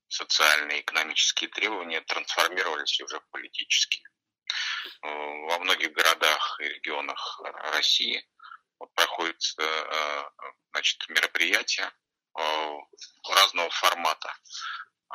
[0.09, 4.05] социальные и экономические требования трансформировались уже в политические.
[5.01, 7.39] Во многих городах и регионах
[7.73, 8.27] России
[8.95, 9.41] проходит
[10.71, 11.91] значит, мероприятия
[12.37, 12.77] э,
[13.35, 14.33] разного формата.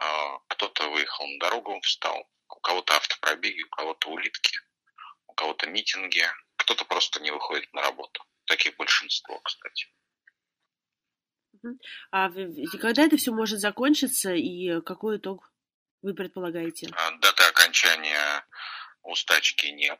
[0.01, 4.59] Э, кто-то выехал на дорогу, встал, у кого-то автопробеги, у кого-то улитки,
[5.27, 8.25] у кого-то митинги, кто-то просто не выходит на работу.
[8.47, 9.87] Таких большинство, кстати.
[12.11, 12.29] А
[12.81, 15.51] когда это все может закончиться и какой итог
[16.03, 16.89] вы предполагаете?
[17.21, 18.45] Даты окончания
[19.03, 19.99] у стачки нет.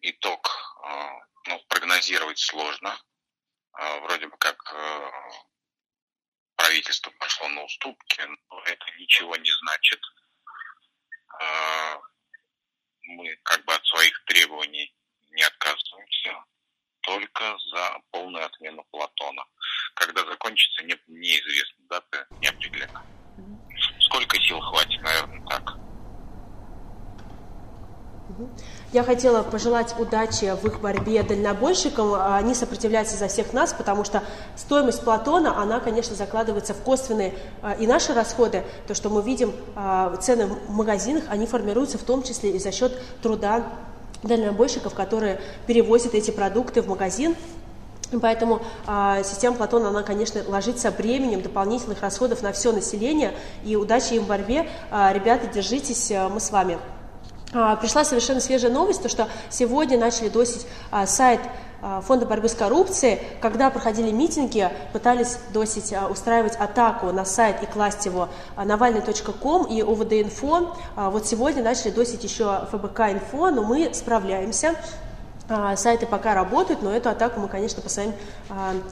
[0.00, 0.50] Итог
[1.46, 2.98] ну, прогнозировать сложно.
[4.02, 4.74] Вроде бы как
[6.56, 8.20] правительство пошло на уступки,
[8.50, 10.00] но это ничего не значит.
[13.04, 14.94] Мы как бы от своих требований
[15.30, 16.44] не отказываемся,
[17.00, 19.44] только за полную отмену Платона.
[19.94, 23.04] Когда закончится, не, неизвестно, даты не определена.
[24.00, 25.62] Сколько сил хватит, наверное, так.
[28.92, 32.14] Я хотела пожелать удачи в их борьбе дальнобойщикам.
[32.14, 34.22] Они сопротивляются за всех нас, потому что
[34.56, 38.64] стоимость Платона, она, конечно, закладывается в косвенные а, и наши расходы.
[38.86, 42.70] То, что мы видим, а, цены в магазинах, они формируются в том числе и за
[42.70, 43.64] счет труда
[44.22, 47.34] дальнобойщиков, которые перевозят эти продукты в магазин.
[48.20, 53.32] Поэтому э, система Платона, она, конечно, ложится бременем дополнительных расходов на все население.
[53.64, 54.68] И удачи им в борьбе.
[54.90, 56.78] Э, ребята, держитесь, э, мы с вами.
[57.52, 61.40] Э, пришла совершенно свежая новость, то, что сегодня начали досить э, сайт
[62.06, 68.06] Фонда борьбы с коррупцией, когда проходили митинги, пытались досить устраивать атаку на сайт и класть
[68.06, 70.76] его навальный.ком и ОВД-инфо.
[70.94, 74.76] Вот сегодня начали досить еще ФБК-инфо, но мы справляемся.
[75.74, 78.12] Сайты пока работают, но эту атаку мы, конечно, по своим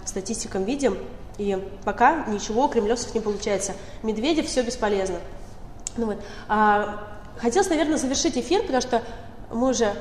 [0.05, 0.99] статистикам видим.
[1.39, 3.75] И пока ничего у кремлевцев не получается.
[4.03, 5.21] Медведев все бесполезно.
[5.97, 6.19] Ну вот.
[7.39, 9.03] Хотелось, наверное, завершить эфир, потому что
[9.51, 9.95] мы уже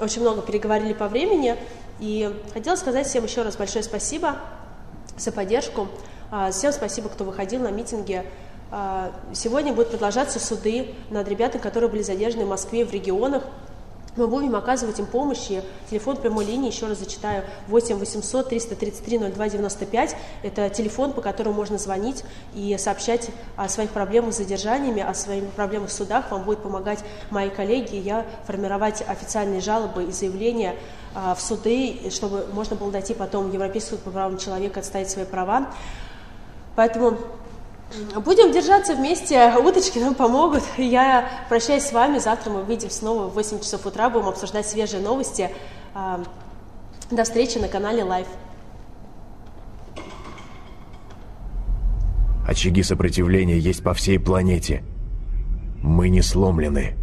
[0.00, 1.56] очень много переговорили по времени.
[1.98, 4.36] И хотела сказать всем еще раз большое спасибо
[5.18, 5.88] за поддержку.
[6.30, 8.24] А, всем спасибо, кто выходил на митинги.
[8.70, 13.42] А, сегодня будут продолжаться суды над ребятами, которые были задержаны в Москве, в регионах.
[14.16, 15.50] Мы будем оказывать им помощь.
[15.50, 20.16] И телефон прямой линии, еще раз зачитаю, 8 800 333 02 95.
[20.42, 25.44] Это телефон, по которому можно звонить и сообщать о своих проблемах с задержаниями, о своих
[25.50, 26.30] проблемах в судах.
[26.30, 27.96] Вам будет помогать мои коллеги.
[27.96, 30.74] Я формировать официальные жалобы и заявления
[31.14, 35.10] а, в суды, чтобы можно было дойти потом в Европейский суд по правам человека, отстоять
[35.10, 35.68] свои права.
[36.76, 37.18] Поэтому
[38.24, 40.62] Будем держаться вместе, уточки нам помогут.
[40.76, 45.02] Я прощаюсь с вами, завтра мы увидим снова в 8 часов утра, будем обсуждать свежие
[45.02, 45.50] новости.
[45.94, 46.22] А,
[47.10, 48.28] до встречи на канале Live.
[52.46, 54.84] Очаги сопротивления есть по всей планете.
[55.82, 56.99] Мы не сломлены.